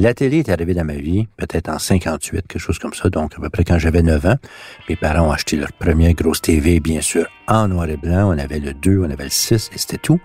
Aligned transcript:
La 0.00 0.12
télé 0.12 0.38
est 0.38 0.48
arrivée 0.48 0.74
dans 0.74 0.84
ma 0.84 0.94
vie, 0.94 1.28
peut-être 1.36 1.68
en 1.68 1.78
58, 1.78 2.48
quelque 2.48 2.58
chose 2.58 2.80
comme 2.80 2.94
ça, 2.94 3.08
donc 3.10 3.34
à 3.36 3.40
peu 3.40 3.48
près 3.48 3.62
quand 3.62 3.78
j'avais 3.78 4.02
9 4.02 4.26
ans. 4.26 4.34
Mes 4.88 4.96
parents 4.96 5.28
ont 5.28 5.30
acheté 5.30 5.56
leur 5.56 5.72
première 5.74 6.12
grosse 6.14 6.40
TV, 6.40 6.80
bien 6.80 7.00
sûr, 7.00 7.28
en 7.46 7.68
noir 7.68 7.88
et 7.88 7.96
blanc. 7.96 8.34
On 8.34 8.38
avait 8.38 8.58
le 8.58 8.74
2, 8.74 8.98
on 8.98 9.10
avait 9.10 9.22
le 9.22 9.30
6, 9.30 9.70
et 9.72 9.78
c'était 9.78 9.98
tout. 9.98 10.18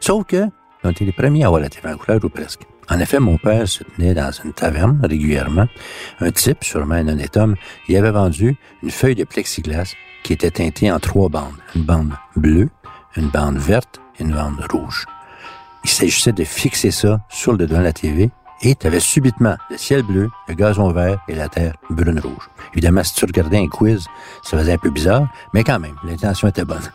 Sauf 0.00 0.24
que, 0.26 0.46
on 0.82 0.90
était 0.90 1.04
les 1.04 1.12
premiers 1.12 1.44
à 1.44 1.46
avoir 1.46 1.60
la 1.60 1.68
TV 1.68 1.88
en 1.88 1.96
couleur, 1.96 2.18
ou 2.24 2.30
presque. 2.30 2.62
En 2.90 2.98
effet, 2.98 3.20
mon 3.20 3.38
père 3.38 3.68
se 3.68 3.84
tenait 3.84 4.14
dans 4.14 4.32
une 4.32 4.52
taverne 4.52 5.00
régulièrement. 5.00 5.68
Un 6.18 6.32
type, 6.32 6.64
sûrement 6.64 6.96
un 6.96 7.06
honnête 7.06 7.36
homme, 7.36 7.54
il 7.88 7.96
avait 7.96 8.10
vendu 8.10 8.56
une 8.82 8.90
feuille 8.90 9.14
de 9.14 9.22
plexiglas 9.22 9.94
qui 10.24 10.32
était 10.32 10.50
teintée 10.50 10.90
en 10.90 10.98
trois 10.98 11.28
bandes. 11.28 11.54
Une 11.76 11.82
bande 11.82 12.14
bleue, 12.34 12.70
une 13.16 13.28
bande 13.28 13.58
verte 13.58 14.00
et 14.18 14.24
une 14.24 14.32
bande 14.32 14.58
rouge. 14.68 15.06
Il 15.84 15.90
s'agissait 15.90 16.32
de 16.32 16.44
fixer 16.44 16.90
ça 16.90 17.20
sur 17.28 17.52
le 17.52 17.66
devant 17.66 17.78
de 17.78 17.84
la 17.84 17.92
TV 17.92 18.30
et 18.62 18.74
tu 18.74 18.86
avais 18.86 19.00
subitement 19.00 19.56
le 19.70 19.78
ciel 19.78 20.02
bleu, 20.02 20.30
le 20.48 20.54
gazon 20.54 20.90
vert 20.90 21.20
et 21.28 21.34
la 21.34 21.48
terre 21.48 21.74
brune-rouge. 21.90 22.50
Évidemment, 22.72 23.04
si 23.04 23.14
tu 23.14 23.24
regardais 23.24 23.58
un 23.58 23.68
quiz, 23.68 24.06
ça 24.42 24.58
faisait 24.58 24.72
un 24.72 24.78
peu 24.78 24.90
bizarre, 24.90 25.28
mais 25.54 25.62
quand 25.62 25.78
même, 25.78 25.94
l'intention 26.04 26.48
était 26.48 26.64
bonne. 26.64 26.90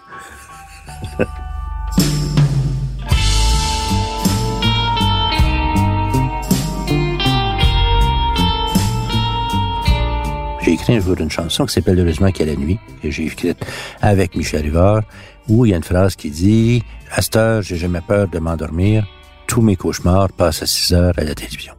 J'ai 10.64 10.72
écrit 10.72 10.96
un 10.96 11.00
jour 11.02 11.18
une 11.20 11.30
chanson 11.30 11.66
qui 11.66 11.74
s'appelle 11.74 12.00
Heureusement 12.00 12.32
qu'il 12.32 12.48
y 12.48 12.50
a 12.50 12.54
la 12.54 12.60
nuit, 12.60 12.80
que 13.02 13.12
j'ai 13.12 13.26
écrite 13.26 13.66
avec 14.02 14.34
Michel 14.38 14.62
Rivard, 14.62 15.02
où 15.50 15.66
il 15.66 15.70
y 15.70 15.74
a 15.74 15.78
une 15.78 15.84
phrase 15.84 16.16
qui 16.16 16.30
dit 16.30 16.84
À 17.12 17.22
cette 17.22 17.36
heure, 17.36 17.62
j'ai 17.62 17.78
jamais 17.78 18.02
peur 18.02 18.28
de 18.28 18.40
m'endormir. 18.40 19.06
Tous 19.48 19.62
mes 19.62 19.76
cauchemars 19.76 20.32
passent 20.32 20.64
à 20.64 20.66
6 20.66 20.94
heures 20.94 21.14
à 21.18 21.24
la 21.24 21.36
télévision. 21.36 21.74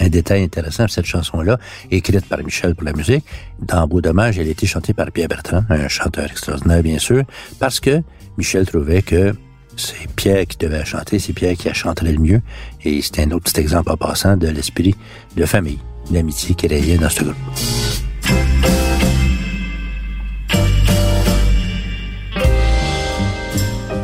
Un 0.00 0.08
détail 0.08 0.42
intéressant, 0.42 0.88
cette 0.88 1.06
chanson-là, 1.06 1.58
écrite 1.90 2.26
par 2.26 2.42
Michel 2.42 2.74
pour 2.74 2.84
la 2.84 2.92
musique, 2.92 3.24
dans 3.60 3.86
Beau 3.86 4.00
Dommage, 4.00 4.38
elle 4.38 4.48
a 4.48 4.50
été 4.50 4.66
chantée 4.66 4.92
par 4.92 5.12
Pierre 5.12 5.28
Bertrand, 5.28 5.64
un 5.68 5.86
chanteur 5.86 6.24
extraordinaire, 6.24 6.82
bien 6.82 6.98
sûr, 6.98 7.22
parce 7.60 7.78
que 7.78 8.02
Michel 8.36 8.66
trouvait 8.66 9.02
que 9.02 9.34
c'est 9.76 10.08
Pierre 10.16 10.46
qui 10.46 10.58
devait 10.58 10.84
chanter, 10.84 11.20
c'est 11.20 11.32
Pierre 11.32 11.56
qui 11.56 11.68
a 11.68 11.72
chanté 11.72 12.06
le 12.06 12.18
mieux, 12.18 12.40
et 12.84 13.00
c'est 13.02 13.20
un 13.20 13.30
autre 13.30 13.44
petit 13.44 13.60
exemple 13.60 13.92
en 13.92 13.96
passant 13.96 14.36
de 14.36 14.48
l'esprit 14.48 14.96
de 15.36 15.46
famille, 15.46 15.78
d'amitié 16.10 16.56
qui 16.56 16.66
rayait 16.66 16.98
dans 16.98 17.08
ce 17.08 17.22
groupe. 17.22 17.36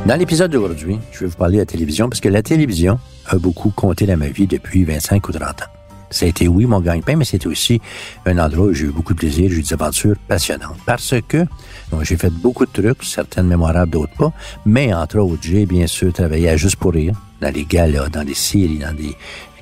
Dans 0.06 0.17
l'épisode 0.17 0.51
d'aujourd'hui, 0.51 0.98
je 1.12 1.20
vais 1.20 1.27
vous 1.27 1.37
parler 1.37 1.56
de 1.56 1.61
la 1.61 1.67
télévision 1.67 2.09
parce 2.09 2.20
que 2.20 2.29
la 2.29 2.43
télévision 2.43 2.98
a 3.27 3.37
beaucoup 3.37 3.70
compté 3.70 4.06
dans 4.06 4.17
ma 4.17 4.29
vie 4.29 4.47
depuis 4.47 4.83
25 4.84 5.29
ou 5.29 5.33
30 5.33 5.62
ans. 5.62 5.65
Ça 6.11 6.27
a 6.27 6.29
été, 6.29 6.48
oui, 6.48 6.65
mon 6.65 6.81
gagne-pain, 6.81 7.17
mais 7.17 7.25
c'était 7.25 7.47
aussi 7.47 7.81
un 8.27 8.39
endroit 8.39 8.67
où 8.67 8.73
j'ai 8.73 8.87
eu 8.87 8.91
beaucoup 8.91 9.12
de 9.12 9.19
plaisir, 9.19 9.49
j'ai 9.50 9.59
eu 9.59 9.62
des 9.62 9.72
aventures 9.75 10.16
passionnantes. 10.27 10.78
Parce 10.84 11.15
que 11.28 11.44
j'ai 12.03 12.16
fait 12.16 12.31
beaucoup 12.31 12.66
de 12.66 12.72
trucs, 12.72 13.05
certaines 13.05 13.47
mémorables, 13.47 13.93
d'autres 13.93 14.15
pas, 14.15 14.33
mais 14.65 14.93
entre 14.93 15.19
autres, 15.19 15.43
j'ai 15.43 15.66
bien 15.66 15.87
sûr 15.87 16.12
travaillé 16.12 16.49
à 16.49 16.56
Juste 16.56 16.77
pour 16.77 16.94
rire, 16.94 17.15
dans 17.41 17.55
les 17.55 17.65
galas, 17.65 18.09
dans 18.09 18.27
les 18.27 18.34
séries, 18.34 18.78
dans 18.78 18.97
des 18.97 19.15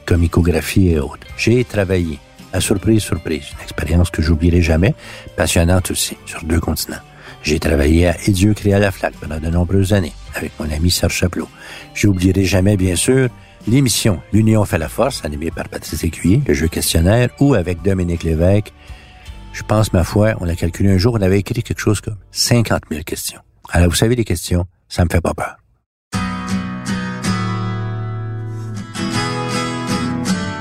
comicographies 0.06 0.90
et 0.90 1.00
autres. 1.00 1.26
J'ai 1.36 1.64
travaillé 1.64 2.18
à 2.52 2.60
Surprise, 2.60 3.02
Surprise, 3.02 3.44
une 3.52 3.62
expérience 3.62 4.10
que 4.10 4.22
j'oublierai 4.22 4.62
jamais, 4.62 4.94
passionnante 5.36 5.90
aussi, 5.90 6.16
sur 6.24 6.42
deux 6.44 6.60
continents. 6.60 6.96
J'ai 7.48 7.58
travaillé 7.58 8.08
à 8.08 8.16
Et 8.26 8.32
Dieu 8.32 8.52
créa 8.52 8.78
la 8.78 8.90
flaque 8.90 9.14
pendant 9.14 9.40
de 9.40 9.48
nombreuses 9.48 9.94
années 9.94 10.12
avec 10.34 10.52
mon 10.60 10.70
ami 10.70 10.90
Serge 10.90 11.14
Chaplot. 11.14 11.48
J'oublierai 11.94 12.44
jamais, 12.44 12.76
bien 12.76 12.94
sûr, 12.94 13.30
l'émission 13.66 14.20
L'Union 14.34 14.66
fait 14.66 14.76
la 14.76 14.90
force, 14.90 15.24
animée 15.24 15.50
par 15.50 15.66
Patrice 15.70 16.04
Écuyer, 16.04 16.42
le 16.46 16.52
jeu 16.52 16.68
questionnaire, 16.68 17.30
ou 17.40 17.54
avec 17.54 17.80
Dominique 17.80 18.22
Lévesque. 18.22 18.74
Je 19.54 19.62
pense, 19.62 19.94
ma 19.94 20.04
foi, 20.04 20.34
on 20.40 20.46
a 20.46 20.54
calculé 20.54 20.90
un 20.92 20.98
jour, 20.98 21.16
on 21.18 21.22
avait 21.22 21.38
écrit 21.38 21.62
quelque 21.62 21.80
chose 21.80 22.02
comme 22.02 22.18
50 22.32 22.82
000 22.90 23.02
questions. 23.02 23.40
Alors, 23.70 23.88
vous 23.88 23.96
savez, 23.96 24.14
les 24.14 24.26
questions, 24.26 24.66
ça 24.90 25.06
me 25.06 25.08
fait 25.10 25.22
pas 25.22 25.32
peur. 25.32 25.56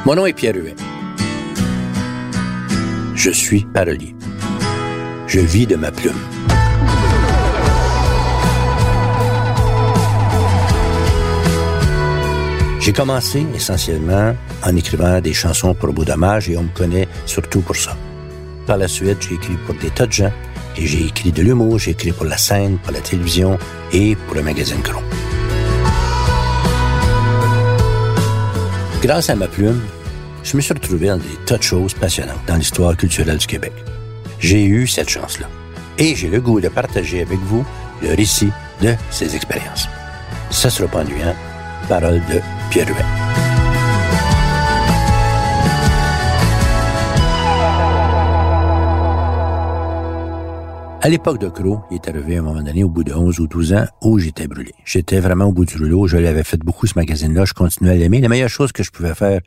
Mon 0.06 0.16
nom 0.16 0.26
est 0.26 0.32
Pierre 0.32 0.56
Huet. 0.56 0.76
Je 3.14 3.32
suis 3.32 3.66
parolier. 3.74 4.16
Je 5.28 5.42
vis 5.42 5.68
de 5.68 5.76
ma 5.76 5.92
plume. 5.92 6.16
J'ai 12.88 12.94
commencé 12.94 13.46
essentiellement 13.54 14.34
en 14.64 14.76
écrivant 14.78 15.20
des 15.20 15.34
chansons 15.34 15.74
pour 15.74 15.92
Beau 15.92 16.06
Dommage 16.06 16.48
et 16.48 16.56
on 16.56 16.64
me 16.64 16.70
connaît 16.70 17.06
surtout 17.26 17.60
pour 17.60 17.76
ça. 17.76 17.98
Par 18.66 18.78
la 18.78 18.88
suite, 18.88 19.18
j'ai 19.28 19.36
écrit 19.36 19.58
pour 19.66 19.76
des 19.76 19.90
tas 19.90 20.08
de 20.08 20.14
gens 20.14 20.32
et 20.78 20.88
j'ai 20.88 21.06
écrit 21.06 21.34
de 21.34 21.42
l'humour, 21.42 21.80
j'ai 21.80 21.92
écrit 21.92 22.14
pour 22.14 22.24
la 22.24 22.38
scène, 22.38 22.78
pour 22.78 22.94
la 22.94 23.02
télévision 23.02 23.60
et 23.92 24.16
pour 24.16 24.36
le 24.36 24.42
magazine 24.42 24.82
Cron. 24.82 25.02
Grâce 29.02 29.30
à 29.30 29.36
ma 29.36 29.50
plume, 29.50 29.82
je 30.46 30.56
me 30.56 30.62
suis 30.62 30.74
retrouvé 30.74 31.08
dans 31.08 31.18
des 31.18 31.36
tas 31.46 31.58
de 31.58 31.64
choses 31.64 31.94
passionnantes 31.94 32.40
dans 32.48 32.56
l'histoire 32.56 32.96
culturelle 32.96 33.38
du 33.38 33.48
Québec. 33.48 33.74
J'ai 34.40 34.64
eu 34.64 34.88
cette 34.88 35.10
chance-là. 35.10 35.50
Et 35.98 36.16
j'ai 36.16 36.30
le 36.30 36.40
goût 36.40 36.62
de 36.62 36.70
partager 36.70 37.22
avec 37.22 37.40
vous 37.40 37.66
le 38.02 38.16
récit 38.16 38.54
de 38.82 38.96
ces 39.12 39.36
expériences. 39.36 39.90
Ça 40.52 40.70
sera 40.70 40.88
pas 40.88 41.00
ennuyant. 41.00 41.36
Parole 41.90 42.22
de 42.32 42.40
Pierre 42.70 42.88
Huet. 42.90 43.06
À 51.00 51.10
l'époque 51.10 51.40
de 51.40 51.48
Crow, 51.48 51.84
il 51.90 51.96
est 51.96 52.10
arrivé 52.10 52.36
à 52.36 52.40
un 52.40 52.42
moment 52.44 52.62
donné, 52.62 52.84
au 52.84 52.90
bout 52.90 53.04
de 53.04 53.14
11 53.14 53.40
ou 53.40 53.48
12 53.48 53.74
ans, 53.74 53.86
où 54.02 54.20
j'étais 54.20 54.48
brûlé. 54.48 54.74
J'étais 54.84 55.20
vraiment 55.20 55.46
au 55.46 55.54
bout 55.54 55.64
du 55.64 55.78
rouleau. 55.78 56.08
Je 56.08 56.18
l'avais 56.18 56.44
fait 56.44 56.58
beaucoup, 56.58 56.88
ce 56.88 56.94
magazine-là. 56.96 57.46
Je 57.46 57.54
continuais 57.54 57.92
à 57.92 57.96
l'aimer. 57.96 58.20
La 58.20 58.28
meilleure 58.28 58.50
chose 58.50 58.74
que 58.74 58.84
je 58.84 58.92
pouvais 58.92 59.16
faire 59.16 59.40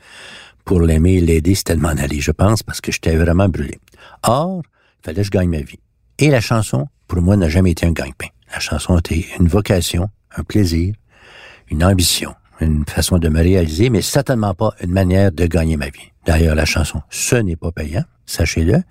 pour 0.64 0.80
l'aimer 0.80 1.14
et 1.14 1.20
l'aider, 1.20 1.54
c'était 1.54 1.76
de 1.76 1.80
m'en 1.80 1.88
aller, 1.88 2.20
je 2.20 2.30
pense, 2.30 2.62
parce 2.62 2.80
que 2.80 2.92
j'étais 2.92 3.16
vraiment 3.16 3.48
brûlé. 3.48 3.78
Or, 4.22 4.62
il 4.64 5.04
fallait 5.04 5.16
que 5.16 5.22
je 5.24 5.30
gagne 5.30 5.50
ma 5.50 5.60
vie. 5.60 5.80
Et 6.18 6.30
la 6.30 6.40
chanson, 6.40 6.86
pour 7.08 7.20
moi, 7.20 7.36
n'a 7.36 7.48
jamais 7.48 7.72
été 7.72 7.84
un 7.84 7.92
gagne-pain. 7.92 8.28
La 8.52 8.60
chanson 8.60 8.96
était 8.98 9.26
une 9.38 9.48
vocation, 9.48 10.08
un 10.36 10.44
plaisir, 10.44 10.94
une 11.68 11.84
ambition 11.84 12.34
une 12.60 12.84
façon 12.86 13.18
de 13.18 13.28
me 13.28 13.40
réaliser, 13.40 13.90
mais 13.90 14.02
certainement 14.02 14.54
pas 14.54 14.74
une 14.82 14.92
manière 14.92 15.32
de 15.32 15.46
gagner 15.46 15.76
ma 15.76 15.86
vie. 15.86 16.12
D'ailleurs, 16.26 16.54
la 16.54 16.64
chanson, 16.64 17.02
ce 17.10 17.36
n'est 17.36 17.56
pas 17.56 17.72
payant, 17.72 18.04
sachez-le. 18.26 18.82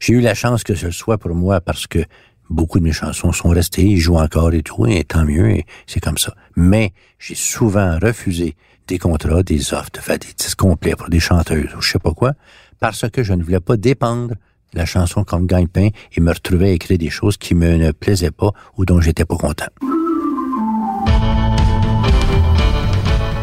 J'ai 0.00 0.14
eu 0.14 0.20
la 0.20 0.34
chance 0.34 0.62
que 0.62 0.74
ce 0.74 0.90
soit 0.90 1.18
pour 1.18 1.34
moi 1.34 1.60
parce 1.60 1.86
que 1.86 2.04
beaucoup 2.50 2.78
de 2.78 2.84
mes 2.84 2.92
chansons 2.92 3.32
sont 3.32 3.48
restées, 3.48 3.82
ils 3.82 3.98
jouent 3.98 4.18
encore 4.18 4.52
et 4.52 4.62
tout, 4.62 4.86
et 4.86 5.04
tant 5.04 5.24
mieux, 5.24 5.50
et 5.50 5.66
c'est 5.86 6.00
comme 6.00 6.18
ça. 6.18 6.34
Mais 6.54 6.92
j'ai 7.18 7.34
souvent 7.34 7.98
refusé 8.00 8.56
des 8.86 8.98
contrats, 8.98 9.42
des 9.42 9.74
offres 9.74 9.90
de 9.92 10.00
faire 10.00 10.18
des 10.18 10.32
disques 10.36 10.58
complets 10.58 10.94
pour 10.94 11.08
des 11.08 11.20
chanteuses 11.20 11.74
ou 11.76 11.80
je 11.80 11.92
sais 11.92 11.98
pas 11.98 12.12
quoi, 12.12 12.32
parce 12.78 13.08
que 13.10 13.22
je 13.22 13.32
ne 13.32 13.42
voulais 13.42 13.60
pas 13.60 13.76
dépendre 13.76 14.34
de 14.72 14.78
la 14.78 14.86
chanson 14.86 15.24
comme 15.24 15.46
gagne-pain 15.46 15.88
et 16.12 16.20
me 16.20 16.32
retrouver 16.32 16.70
à 16.70 16.72
écrire 16.72 16.98
des 16.98 17.10
choses 17.10 17.36
qui 17.36 17.54
me 17.54 17.76
ne 17.76 17.90
plaisaient 17.92 18.30
pas 18.30 18.52
ou 18.76 18.84
dont 18.84 19.00
j'étais 19.00 19.24
pas 19.24 19.36
content. 19.36 19.66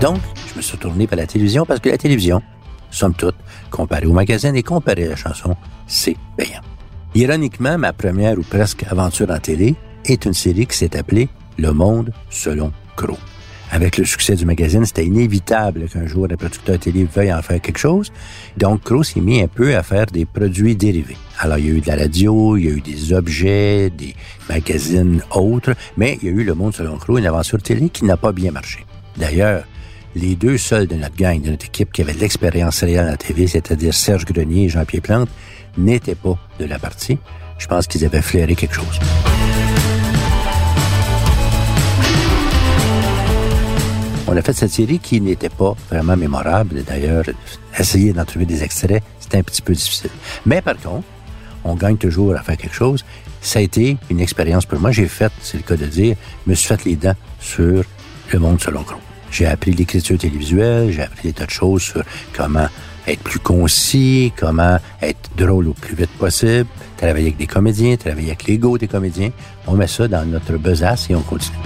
Donc, 0.03 0.19
je 0.51 0.57
me 0.57 0.61
suis 0.61 0.77
tourné 0.77 1.05
vers 1.05 1.17
la 1.17 1.25
télévision 1.25 1.65
parce 1.65 1.79
que 1.79 1.87
la 1.87 1.97
télévision, 1.97 2.41
somme 2.91 3.13
toute, 3.13 3.37
comparée 3.71 4.05
au 4.05 4.11
magazine 4.11 4.53
et 4.53 4.61
comparée 4.61 5.05
à 5.05 5.09
la 5.11 5.15
chanson, 5.15 5.55
c'est 5.87 6.17
payant. 6.35 6.59
Ironiquement, 7.15 7.77
ma 7.77 7.93
première 7.93 8.37
ou 8.37 8.41
presque 8.41 8.83
aventure 8.89 9.31
en 9.31 9.39
télé 9.39 9.75
est 10.03 10.25
une 10.25 10.33
série 10.33 10.67
qui 10.67 10.75
s'est 10.75 10.97
appelée 10.97 11.29
Le 11.57 11.71
Monde 11.71 12.11
selon 12.29 12.73
Crow. 12.97 13.17
Avec 13.71 13.97
le 13.97 14.03
succès 14.03 14.35
du 14.35 14.45
magazine, 14.45 14.85
c'était 14.85 15.05
inévitable 15.05 15.87
qu'un 15.87 16.05
jour 16.05 16.27
un 16.29 16.35
producteur 16.35 16.77
télé 16.79 17.05
veuille 17.05 17.33
en 17.33 17.41
faire 17.41 17.61
quelque 17.61 17.79
chose. 17.79 18.11
Donc, 18.57 18.83
Crow 18.83 19.03
s'est 19.03 19.21
mis 19.21 19.41
un 19.41 19.47
peu 19.47 19.73
à 19.73 19.83
faire 19.83 20.07
des 20.07 20.25
produits 20.25 20.75
dérivés. 20.75 21.15
Alors, 21.39 21.59
il 21.59 21.65
y 21.65 21.69
a 21.69 21.73
eu 21.75 21.79
de 21.79 21.87
la 21.87 21.95
radio, 21.95 22.57
il 22.57 22.65
y 22.65 22.67
a 22.67 22.71
eu 22.71 22.81
des 22.81 23.13
objets, 23.13 23.89
des 23.89 24.15
magazines 24.49 25.23
autres, 25.31 25.75
mais 25.95 26.19
il 26.21 26.27
y 26.27 26.29
a 26.29 26.33
eu 26.33 26.43
Le 26.43 26.55
Monde 26.55 26.75
selon 26.75 26.97
Crow, 26.97 27.19
une 27.19 27.25
aventure 27.25 27.61
télé 27.61 27.87
qui 27.87 28.03
n'a 28.03 28.17
pas 28.17 28.33
bien 28.33 28.51
marché. 28.51 28.85
D'ailleurs, 29.15 29.63
les 30.15 30.35
deux 30.35 30.57
seuls 30.57 30.87
de 30.87 30.95
notre 30.95 31.15
gang, 31.15 31.41
de 31.41 31.51
notre 31.51 31.65
équipe 31.65 31.91
qui 31.91 32.01
avaient 32.01 32.13
de 32.13 32.19
l'expérience 32.19 32.81
réelle 32.83 33.07
à 33.07 33.11
la 33.11 33.17
TV, 33.17 33.47
c'est-à-dire 33.47 33.93
Serge 33.93 34.25
Grenier 34.25 34.65
et 34.65 34.69
Jean-Pierre 34.69 35.01
Plante, 35.01 35.29
n'étaient 35.77 36.15
pas 36.15 36.37
de 36.59 36.65
la 36.65 36.79
partie. 36.79 37.17
Je 37.57 37.67
pense 37.67 37.87
qu'ils 37.87 38.05
avaient 38.05 38.21
flairé 38.21 38.55
quelque 38.55 38.75
chose. 38.75 38.99
On 44.27 44.37
a 44.37 44.41
fait 44.41 44.53
cette 44.53 44.71
série 44.71 44.99
qui 44.99 45.21
n'était 45.21 45.49
pas 45.49 45.75
vraiment 45.89 46.17
mémorable. 46.17 46.83
D'ailleurs, 46.83 47.25
essayer 47.77 48.13
d'en 48.13 48.25
trouver 48.25 48.45
des 48.45 48.63
extraits, 48.63 49.03
c'était 49.19 49.37
un 49.37 49.43
petit 49.43 49.61
peu 49.61 49.73
difficile. 49.73 50.09
Mais 50.45 50.61
par 50.61 50.77
contre, 50.77 51.05
on 51.63 51.75
gagne 51.75 51.97
toujours 51.97 52.35
à 52.35 52.41
faire 52.41 52.57
quelque 52.57 52.75
chose. 52.75 53.05
Ça 53.41 53.59
a 53.59 53.61
été 53.61 53.97
une 54.09 54.19
expérience 54.19 54.65
pour 54.65 54.79
moi. 54.79 54.91
J'ai 54.91 55.07
fait, 55.07 55.31
c'est 55.41 55.57
le 55.57 55.63
cas 55.63 55.75
de 55.75 55.85
dire, 55.85 56.15
me 56.47 56.55
suis 56.55 56.67
fait 56.67 56.85
les 56.85 56.95
dents 56.95 57.15
sur 57.39 57.83
le 58.31 58.39
monde 58.39 58.61
selon. 58.61 58.83
J'ai 59.33 59.47
appris 59.47 59.71
l'écriture 59.71 60.19
télévisuelle, 60.19 60.91
j'ai 60.91 61.01
appris 61.01 61.29
des 61.29 61.33
tas 61.33 61.47
de 61.47 61.49
choses 61.49 61.81
sur 61.81 62.03
comment 62.33 62.67
être 63.07 63.23
plus 63.23 63.39
concis, 63.39 64.31
comment 64.37 64.77
être 65.01 65.31
drôle 65.35 65.69
au 65.69 65.73
plus 65.73 65.95
vite 65.95 66.11
possible, 66.19 66.67
travailler 66.97 67.25
avec 67.25 67.37
des 67.37 67.47
comédiens, 67.47 67.97
travailler 67.97 68.27
avec 68.27 68.43
l'ego 68.45 68.77
des 68.77 68.87
comédiens. 68.87 69.31
On 69.65 69.73
met 69.73 69.87
ça 69.87 70.07
dans 70.07 70.23
notre 70.23 70.57
besace 70.57 71.09
et 71.09 71.15
on 71.15 71.21
continue. 71.21 71.57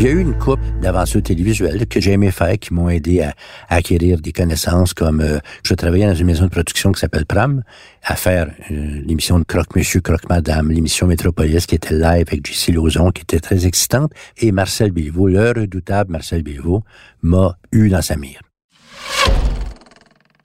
A 0.00 0.06
eu 0.06 0.20
une 0.20 0.36
coupe 0.36 0.60
d'aventures 0.82 1.22
télévisuelles 1.22 1.86
que 1.86 1.98
j'ai 1.98 2.12
aimé 2.12 2.30
faire, 2.30 2.58
qui 2.58 2.74
m'ont 2.74 2.90
aidé 2.90 3.22
à, 3.22 3.32
acquérir 3.68 4.20
des 4.20 4.32
connaissances 4.32 4.92
comme 4.92 5.20
euh, 5.20 5.38
je 5.62 5.72
travaillais 5.72 6.06
dans 6.06 6.14
une 6.14 6.26
maison 6.26 6.44
de 6.44 6.50
production 6.50 6.92
qui 6.92 7.00
s'appelle 7.00 7.24
Pram, 7.24 7.62
à 8.02 8.14
faire 8.14 8.50
euh, 8.70 9.00
l'émission 9.06 9.38
de 9.38 9.44
Croque 9.44 9.74
Monsieur, 9.76 10.02
Croque 10.02 10.28
Madame, 10.28 10.70
l'émission 10.70 11.06
Métropolis 11.06 11.64
qui 11.64 11.76
était 11.76 11.94
live 11.94 12.26
avec 12.28 12.44
J.C. 12.44 12.72
Lauzon, 12.72 13.12
qui 13.12 13.22
était 13.22 13.40
très 13.40 13.66
excitante, 13.66 14.12
et 14.36 14.52
Marcel 14.52 14.90
Bilvaux, 14.90 15.28
le 15.28 15.48
redoutable 15.48 16.12
Marcel 16.12 16.42
Bilvaux, 16.42 16.82
m'a 17.22 17.56
eu 17.72 17.88
dans 17.88 18.02
sa 18.02 18.16
mire. 18.16 18.42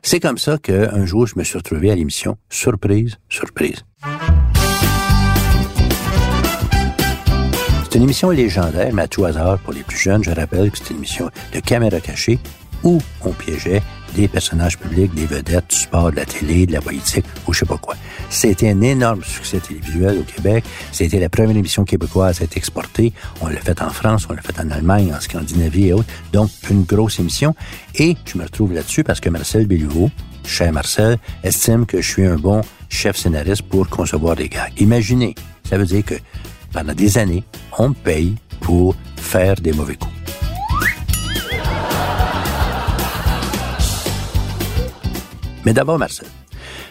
C'est 0.02 0.22
comme 0.22 0.38
ça 0.38 0.58
qu'un 0.58 1.06
jour, 1.06 1.28
je 1.28 1.38
me 1.38 1.44
suis 1.44 1.58
retrouvé 1.58 1.92
à 1.92 1.96
l'émission 1.96 2.38
Surprise, 2.50 3.18
Surprise. 3.28 3.84
C'est 7.90 7.98
une 7.98 8.04
émission 8.04 8.30
légendaire, 8.30 8.94
mais 8.94 9.02
à 9.02 9.08
tout 9.08 9.26
hasard, 9.26 9.58
pour 9.58 9.74
les 9.74 9.82
plus 9.82 9.98
jeunes, 9.98 10.24
je 10.24 10.30
rappelle 10.30 10.70
que 10.70 10.78
c'est 10.78 10.92
une 10.92 10.98
émission 10.98 11.32
de 11.52 11.60
caméra 11.60 12.00
cachée 12.00 12.38
où 12.84 13.00
on 13.22 13.32
piégeait 13.32 13.82
des 14.16 14.28
personnages 14.28 14.78
publics, 14.78 15.12
des 15.16 15.26
vedettes, 15.26 15.72
du 15.72 15.76
sport, 15.76 16.12
de 16.12 16.18
la 16.18 16.26
télé, 16.26 16.68
de 16.68 16.74
la 16.74 16.82
politique 16.82 17.26
ou 17.48 17.54
je 17.54 17.60
sais 17.60 17.66
pas 17.66 17.80
quoi. 17.80 17.96
C'était 18.30 18.70
un 18.70 18.82
énorme 18.82 19.24
succès 19.24 19.60
télévisuel 19.60 20.20
au 20.20 20.24
Québec. 20.24 20.66
C'était 20.92 21.20
la 21.20 21.30
première 21.30 21.58
émission 21.58 21.84
québécoise 21.84 22.42
à 22.42 22.44
être 22.44 22.58
exportée. 22.58 23.12
On 23.42 23.48
l'a 23.48 23.60
fait 23.60 23.82
en 23.82 23.90
France, 23.90 24.28
on 24.30 24.34
l'a 24.34 24.42
fait 24.44 24.60
en 24.60 24.70
Allemagne, 24.70 25.12
en 25.12 25.20
Scandinavie 25.20 25.88
et 25.88 25.94
autres. 25.94 26.10
Donc, 26.32 26.52
une 26.70 26.84
grosse 26.84 27.20
émission. 27.20 27.56
Et 27.96 28.16
je 28.24 28.38
me 28.38 28.44
retrouve 28.44 28.72
là-dessus 28.72 29.04
parce 29.04 29.20
que 29.20 29.32
Marcel 29.32 29.66
Belluveau, 29.66 30.12
cher 30.46 30.72
Marcel, 30.72 31.18
estime 31.44 31.88
que 31.88 32.02
je 32.02 32.08
suis 32.08 32.26
un 32.26 32.36
bon 32.36 32.62
chef 32.88 33.18
scénariste 33.18 33.64
pour 33.64 33.90
concevoir 33.90 34.36
des 34.36 34.48
gags. 34.48 34.74
Imaginez, 34.78 35.34
ça 35.68 35.80
veut 35.80 35.86
dire 35.86 36.06
que 36.06 36.16
pendant 36.72 36.94
des 36.94 37.18
années, 37.18 37.44
on 37.78 37.94
paye 37.94 38.36
pour 38.60 38.96
faire 39.16 39.56
des 39.56 39.72
mauvais 39.74 39.96
coups. 39.96 40.14
Mais 45.66 45.74
d'abord, 45.74 46.00
Marcel. 46.00 46.28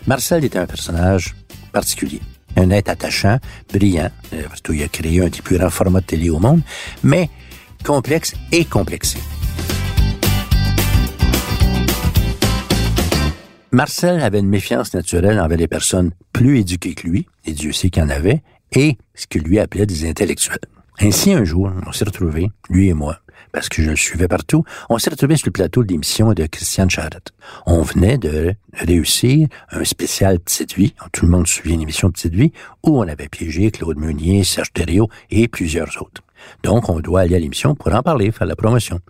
Marcel 0.06 0.44
était 0.44 0.58
un 0.58 0.66
personnage 0.66 1.34
particulier. 1.72 2.20
Un 2.56 2.70
être 2.70 2.88
attachant, 2.88 3.38
brillant, 3.72 4.10
euh, 4.32 4.42
surtout 4.54 4.72
il 4.72 4.82
a 4.82 4.88
créé 4.88 5.20
un 5.20 5.28
des 5.28 5.42
plus 5.42 5.58
grands 5.58 5.70
formats 5.70 6.00
de 6.00 6.06
télé 6.06 6.30
au 6.30 6.38
monde, 6.38 6.62
mais 7.02 7.30
complexe 7.84 8.34
et 8.52 8.64
complexé. 8.64 9.18
Marcel 13.70 14.20
avait 14.20 14.40
une 14.40 14.48
méfiance 14.48 14.94
naturelle 14.94 15.38
envers 15.38 15.58
les 15.58 15.68
personnes 15.68 16.10
plus 16.32 16.58
éduquées 16.60 16.94
que 16.94 17.06
lui, 17.06 17.26
et 17.44 17.52
Dieu 17.52 17.72
sait 17.72 17.90
qu'il 17.90 18.02
en 18.02 18.08
avait, 18.08 18.42
et 18.72 18.98
ce 19.14 19.26
qu'il 19.26 19.42
lui 19.42 19.58
appelait 19.58 19.86
des 19.86 20.08
intellectuels. 20.08 20.58
Ainsi, 21.00 21.32
un 21.32 21.44
jour, 21.44 21.70
on 21.86 21.92
s'est 21.92 22.04
retrouvés, 22.04 22.50
lui 22.70 22.88
et 22.88 22.94
moi, 22.94 23.20
parce 23.52 23.68
que 23.68 23.82
je 23.82 23.90
le 23.90 23.96
suivais 23.96 24.28
partout, 24.28 24.64
on 24.88 24.98
s'est 24.98 25.10
retrouvés 25.10 25.36
sur 25.36 25.46
le 25.46 25.52
plateau 25.52 25.84
de 25.84 25.88
l'émission 25.88 26.32
de 26.32 26.46
Christiane 26.46 26.90
Charrette. 26.90 27.32
On 27.66 27.82
venait 27.82 28.18
de 28.18 28.54
réussir 28.72 29.48
un 29.70 29.84
spécial 29.84 30.40
Petite 30.40 30.74
Vie, 30.74 30.94
tout 31.12 31.24
le 31.24 31.30
monde 31.30 31.46
se 31.46 31.54
souvient 31.54 31.76
l'émission 31.76 32.10
Petite 32.10 32.34
Vie, 32.34 32.52
où 32.82 32.98
on 32.98 33.06
avait 33.06 33.28
piégé 33.28 33.70
Claude 33.70 33.98
Meunier, 33.98 34.44
Serge 34.44 34.72
Thériault 34.72 35.08
et 35.30 35.46
plusieurs 35.48 36.02
autres. 36.02 36.22
Donc, 36.62 36.88
on 36.88 37.00
doit 37.00 37.20
aller 37.20 37.36
à 37.36 37.38
l'émission 37.38 37.74
pour 37.74 37.94
en 37.94 38.02
parler, 38.02 38.30
faire 38.32 38.46
la 38.46 38.56
promotion. 38.56 39.00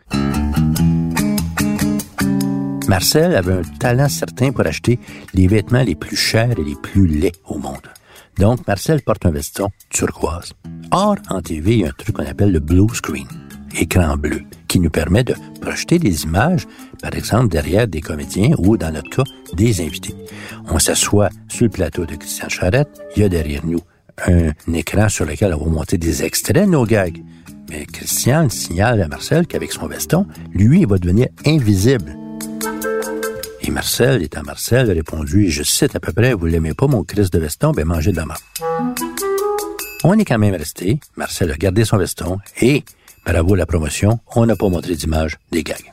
Marcel 2.88 3.36
avait 3.36 3.52
un 3.52 3.62
talent 3.78 4.08
certain 4.08 4.50
pour 4.50 4.66
acheter 4.66 4.98
les 5.34 5.46
vêtements 5.46 5.82
les 5.82 5.94
plus 5.94 6.16
chers 6.16 6.58
et 6.58 6.64
les 6.64 6.74
plus 6.74 7.06
laids 7.06 7.32
au 7.46 7.58
monde. 7.58 7.86
Donc, 8.38 8.66
Marcel 8.66 9.02
porte 9.02 9.26
un 9.26 9.30
veston 9.30 9.68
turquoise. 9.90 10.52
Or, 10.90 11.16
en 11.28 11.42
TV, 11.42 11.72
il 11.72 11.80
y 11.80 11.84
a 11.84 11.88
un 11.88 11.92
truc 11.92 12.16
qu'on 12.16 12.24
appelle 12.24 12.52
le 12.52 12.60
blue 12.60 12.88
screen, 12.94 13.26
écran 13.76 14.16
bleu, 14.16 14.42
qui 14.68 14.80
nous 14.80 14.90
permet 14.90 15.24
de 15.24 15.34
projeter 15.60 15.98
des 15.98 16.22
images, 16.22 16.66
par 17.02 17.14
exemple, 17.14 17.48
derrière 17.48 17.88
des 17.88 18.00
comédiens 18.00 18.54
ou, 18.58 18.76
dans 18.76 18.92
notre 18.92 19.10
cas, 19.10 19.24
des 19.54 19.80
invités. 19.80 20.14
On 20.70 20.78
s'assoit 20.78 21.30
sur 21.48 21.64
le 21.64 21.70
plateau 21.70 22.06
de 22.06 22.14
Christian 22.14 22.48
Charette, 22.48 22.88
il 23.16 23.22
y 23.22 23.24
a 23.24 23.28
derrière 23.28 23.66
nous 23.66 23.80
un 24.26 24.52
écran 24.72 25.08
sur 25.08 25.24
lequel 25.24 25.54
on 25.54 25.64
va 25.64 25.70
monter 25.70 25.98
des 25.98 26.24
extraits 26.24 26.66
de 26.66 26.70
nos 26.70 26.84
gags. 26.84 27.22
Mais 27.70 27.86
Christian 27.86 28.48
signale 28.48 29.02
à 29.02 29.08
Marcel 29.08 29.46
qu'avec 29.46 29.72
son 29.72 29.86
veston, 29.86 30.26
lui, 30.52 30.80
il 30.80 30.86
va 30.86 30.98
devenir 30.98 31.28
invisible. 31.44 32.16
Et 33.68 33.70
Marcel, 33.70 34.22
étant 34.22 34.42
Marcel, 34.44 34.90
a 34.90 34.94
répondu, 34.94 35.50
je 35.50 35.62
cite 35.62 35.94
à 35.94 36.00
peu 36.00 36.10
près, 36.10 36.32
vous 36.32 36.46
l'aimez 36.46 36.72
pas, 36.72 36.86
mon 36.86 37.04
Christ 37.04 37.30
de 37.34 37.38
veston, 37.38 37.72
ben 37.72 37.84
mangez 37.84 38.12
de 38.12 38.16
la 38.16 38.24
marde. 38.24 38.40
On 40.04 40.18
est 40.18 40.24
quand 40.24 40.38
même 40.38 40.54
resté, 40.54 40.98
Marcel 41.16 41.52
a 41.52 41.54
gardé 41.54 41.84
son 41.84 41.98
veston, 41.98 42.38
et, 42.62 42.82
bravo 43.26 43.54
la 43.54 43.66
promotion, 43.66 44.20
on 44.34 44.46
n'a 44.46 44.56
pas 44.56 44.70
montré 44.70 44.94
d'image 44.94 45.36
des 45.52 45.62
gags. 45.62 45.92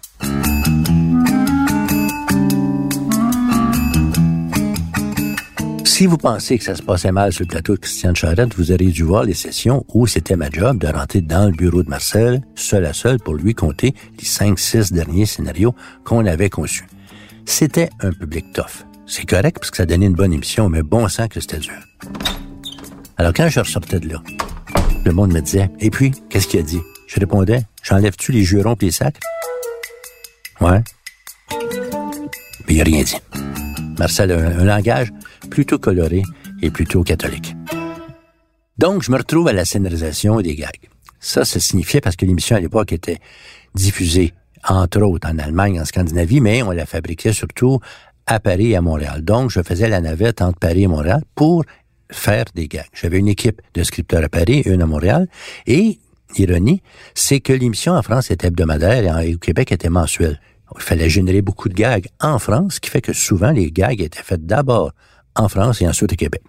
Si 5.83 6.05
vous 6.05 6.17
pensez 6.17 6.57
que 6.57 6.63
ça 6.63 6.75
se 6.75 6.81
passait 6.81 7.11
mal 7.11 7.33
sur 7.33 7.43
le 7.43 7.49
plateau 7.49 7.73
de 7.73 7.79
Christiane 7.79 8.15
Charette, 8.15 8.55
vous 8.55 8.71
auriez 8.71 8.91
dû 8.91 9.03
voir 9.03 9.25
les 9.25 9.33
sessions 9.33 9.85
où 9.93 10.07
c'était 10.07 10.37
ma 10.37 10.49
job 10.49 10.77
de 10.77 10.87
rentrer 10.87 11.19
dans 11.19 11.47
le 11.47 11.51
bureau 11.51 11.83
de 11.83 11.89
Marcel, 11.89 12.41
seul 12.55 12.85
à 12.85 12.93
seul, 12.93 13.19
pour 13.19 13.33
lui 13.33 13.53
compter 13.53 13.93
les 14.17 14.25
cinq, 14.25 14.59
six 14.59 14.93
derniers 14.93 15.25
scénarios 15.25 15.75
qu'on 16.05 16.25
avait 16.25 16.49
conçus. 16.49 16.87
C'était 17.45 17.89
un 17.99 18.11
public 18.11 18.51
tough. 18.53 18.85
C'est 19.07 19.25
correct 19.25 19.59
parce 19.59 19.71
que 19.71 19.77
ça 19.77 19.85
donnait 19.85 20.07
une 20.07 20.13
bonne 20.13 20.33
émission, 20.33 20.69
mais 20.69 20.81
bon 20.81 21.07
sang 21.07 21.27
que 21.27 21.39
c'était 21.39 21.59
dur. 21.59 21.73
Alors 23.17 23.33
quand 23.33 23.47
je 23.49 23.59
ressortais 23.59 23.99
de 23.99 24.09
là, 24.09 24.21
le 25.05 25.11
monde 25.11 25.31
me 25.31 25.39
disait, 25.39 25.69
et 25.79 25.89
puis, 25.89 26.11
qu'est-ce 26.29 26.47
qu'il 26.47 26.59
a 26.59 26.63
dit? 26.63 26.81
Je 27.07 27.19
répondais, 27.19 27.61
j'enlève-tu 27.83 28.31
les 28.31 28.43
jurons 28.43 28.73
et 28.73 28.85
les 28.85 28.91
sacs? 28.91 29.19
Ouais. 30.59 30.81
Mais 32.67 32.73
il 32.73 32.81
a 32.81 32.83
rien 32.83 33.03
dit. 33.03 33.17
Marcel 33.99 34.31
a 34.31 34.37
un 34.37 34.63
langage 34.63 35.13
plutôt 35.49 35.77
coloré 35.77 36.23
et 36.61 36.71
plutôt 36.71 37.03
catholique. 37.03 37.55
Donc, 38.77 39.03
je 39.03 39.11
me 39.11 39.17
retrouve 39.17 39.47
à 39.47 39.53
la 39.53 39.63
scénarisation 39.63 40.41
des 40.41 40.55
gags. 40.55 40.89
Ça, 41.19 41.45
ça 41.45 41.59
signifiait 41.59 42.01
parce 42.01 42.15
que 42.15 42.25
l'émission 42.25 42.55
à 42.55 42.59
l'époque 42.59 42.91
était 42.91 43.19
diffusée, 43.75 44.33
entre 44.67 45.01
autres, 45.01 45.27
en 45.29 45.37
Allemagne, 45.37 45.79
en 45.79 45.85
Scandinavie, 45.85 46.41
mais 46.41 46.63
on 46.63 46.71
la 46.71 46.85
fabriquait 46.85 47.33
surtout 47.33 47.79
à 48.25 48.39
Paris 48.39 48.71
et 48.71 48.75
à 48.75 48.81
Montréal. 48.81 49.23
Donc, 49.23 49.51
je 49.51 49.61
faisais 49.61 49.89
la 49.89 50.01
navette 50.01 50.41
entre 50.41 50.59
Paris 50.59 50.83
et 50.83 50.87
Montréal 50.87 51.23
pour 51.35 51.63
faire 52.11 52.45
des 52.55 52.67
gags. 52.67 52.85
J'avais 52.93 53.19
une 53.19 53.27
équipe 53.27 53.61
de 53.73 53.83
scripteurs 53.83 54.23
à 54.23 54.29
Paris, 54.29 54.61
une 54.65 54.81
à 54.81 54.85
Montréal, 54.85 55.27
et, 55.67 55.99
ironie, 56.37 56.81
c'est 57.13 57.39
que 57.39 57.53
l'émission 57.53 57.93
en 57.93 58.01
France 58.01 58.31
était 58.31 58.47
hebdomadaire 58.47 59.19
et 59.19 59.35
au 59.35 59.37
Québec 59.37 59.71
était 59.71 59.89
mensuelle. 59.89 60.39
Il 60.75 60.81
fallait 60.81 61.09
générer 61.09 61.41
beaucoup 61.41 61.69
de 61.69 61.73
gags 61.73 62.07
en 62.19 62.39
France, 62.39 62.75
ce 62.75 62.79
qui 62.79 62.89
fait 62.89 63.01
que 63.01 63.13
souvent 63.13 63.51
les 63.51 63.71
gags 63.71 64.01
étaient 64.01 64.23
faits 64.23 64.45
d'abord 64.45 64.91
en 65.35 65.47
France 65.47 65.81
et 65.81 65.87
ensuite 65.87 66.13
au 66.13 66.15
Québec. 66.15 66.41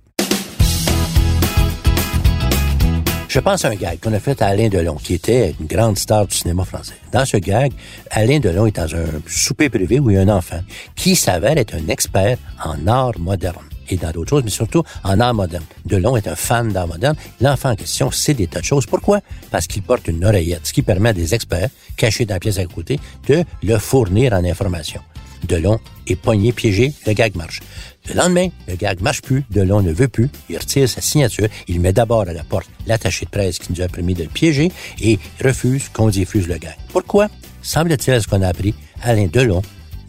Je 3.37 3.40
pense 3.43 3.66
à 3.66 3.69
un 3.69 3.75
gag 3.75 4.00
qu'on 4.00 4.14
a 4.14 4.19
fait 4.19 4.40
à 4.40 4.47
Alain 4.47 4.71
Delon, 4.71 4.95
qui 4.95 5.12
était 5.12 5.55
une 5.61 5.66
grande 5.66 5.99
star 5.99 6.26
du 6.26 6.35
cinéma 6.35 6.64
français. 6.64 6.95
Dans 7.12 7.26
ce 7.26 7.37
gag, 7.37 7.71
Alain 8.11 8.40
Delon 8.40 8.64
est 8.64 8.76
dans 8.76 8.95
un 8.95 9.05
souper 9.26 9.69
privé 9.69 10.00
où 10.00 10.09
il 10.09 10.16
y 10.16 10.19
a 10.19 10.23
un 10.23 10.31
enfant 10.31 10.61
qui 10.95 11.14
s'avère 11.14 11.59
être 11.59 11.75
un 11.75 11.87
expert 11.88 12.38
en 12.64 12.87
art 12.87 13.19
moderne 13.19 13.66
et 13.90 13.99
dans 13.99 14.11
d'autres 14.11 14.31
choses, 14.31 14.43
mais 14.43 14.50
surtout 14.50 14.83
en 15.05 15.21
art 15.21 15.35
moderne. 15.35 15.64
Delon 15.85 16.16
est 16.16 16.26
un 16.28 16.35
fan 16.35 16.73
d'art 16.73 16.88
moderne. 16.88 17.14
L'enfant 17.43 17.73
en 17.73 17.76
question 17.76 18.11
sait 18.11 18.33
des 18.33 18.47
tas 18.47 18.61
de 18.61 18.64
choses. 18.64 18.87
Pourquoi? 18.87 19.21
Parce 19.50 19.66
qu'il 19.66 19.83
porte 19.83 20.09
une 20.09 20.25
oreillette, 20.25 20.66
ce 20.66 20.73
qui 20.73 20.81
permet 20.81 21.11
à 21.11 21.12
des 21.12 21.35
experts, 21.35 21.69
cachés 21.99 22.25
dans 22.25 22.37
la 22.37 22.40
pièce 22.40 22.57
à 22.57 22.64
côté, 22.64 22.99
de 23.28 23.45
le 23.62 23.76
fournir 23.76 24.33
en 24.33 24.47
information. 24.47 25.02
Delon 25.47 25.78
est 26.07 26.16
poigné, 26.16 26.52
piégé, 26.52 26.95
le 27.07 27.12
gag 27.12 27.37
marche. 27.37 27.61
Le 28.08 28.14
lendemain, 28.14 28.48
le 28.68 28.76
gag 28.76 29.00
marche 29.00 29.22
plus, 29.22 29.44
Delon 29.50 29.82
ne 29.82 29.92
veut 29.92 30.08
plus, 30.08 30.28
il 30.48 30.58
retire 30.58 30.88
sa 30.88 31.00
signature, 31.00 31.48
il 31.68 31.80
met 31.80 31.92
d'abord 31.92 32.22
à 32.22 32.32
la 32.32 32.44
porte 32.44 32.68
l'attaché 32.86 33.25
de 33.25 33.30
presse 33.30 33.58
qui 33.58 33.72
nous 33.72 33.80
a 33.82 33.88
permis 33.88 34.14
de 34.14 34.22
le 34.22 34.28
piéger 34.28 34.70
et 35.00 35.18
refuse 35.42 35.88
qu'on 35.92 36.08
diffuse 36.08 36.46
le 36.46 36.58
gag. 36.58 36.76
Pourquoi? 36.88 37.28
Semble-t-il 37.62 38.22
ce 38.22 38.28
qu'on 38.28 38.42
a 38.42 38.48
appris, 38.48 38.75
Alain 39.02 39.26
Delon 39.26 39.62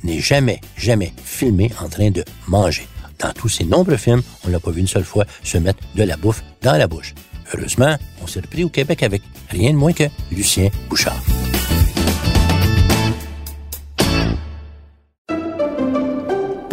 n'est 0.03 0.19
jamais, 0.19 0.61
jamais 0.77 1.13
filmé 1.23 1.71
en 1.81 1.89
train 1.89 2.11
de 2.11 2.23
manger. 2.47 2.87
Dans 3.19 3.33
tous 3.33 3.49
ses 3.49 3.65
nombreux 3.65 3.97
films, 3.97 4.21
on 4.45 4.49
l'a 4.49 4.59
pas 4.59 4.71
vu 4.71 4.81
une 4.81 4.87
seule 4.87 5.03
fois 5.03 5.25
se 5.43 5.57
mettre 5.57 5.79
de 5.95 6.03
la 6.03 6.17
bouffe 6.17 6.43
dans 6.61 6.77
la 6.77 6.87
bouche. 6.87 7.15
Heureusement, 7.53 7.97
on 8.21 8.27
s'est 8.27 8.41
repris 8.41 8.63
au 8.63 8.69
Québec 8.69 9.03
avec 9.03 9.21
rien 9.49 9.71
de 9.71 9.77
moins 9.77 9.93
que 9.93 10.03
Lucien 10.31 10.69
Bouchard. 10.89 11.23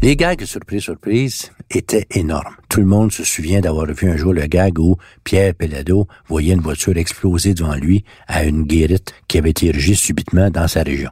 Les 0.00 0.14
gags, 0.14 0.44
surprise, 0.44 0.84
surprise, 0.84 1.50
étaient 1.72 2.06
énormes. 2.12 2.54
Tout 2.68 2.78
le 2.78 2.86
monde 2.86 3.10
se 3.10 3.24
souvient 3.24 3.60
d'avoir 3.60 3.86
vu 3.86 4.08
un 4.08 4.16
jour 4.16 4.32
le 4.32 4.46
gag 4.46 4.78
où 4.78 4.96
Pierre 5.24 5.54
Pellado 5.54 6.06
voyait 6.28 6.54
une 6.54 6.60
voiture 6.60 6.96
exploser 6.96 7.52
devant 7.52 7.74
lui 7.74 8.04
à 8.28 8.44
une 8.44 8.62
guérite 8.62 9.12
qui 9.26 9.38
avait 9.38 9.52
érigée 9.60 9.96
subitement 9.96 10.50
dans 10.50 10.68
sa 10.68 10.84
région. 10.84 11.10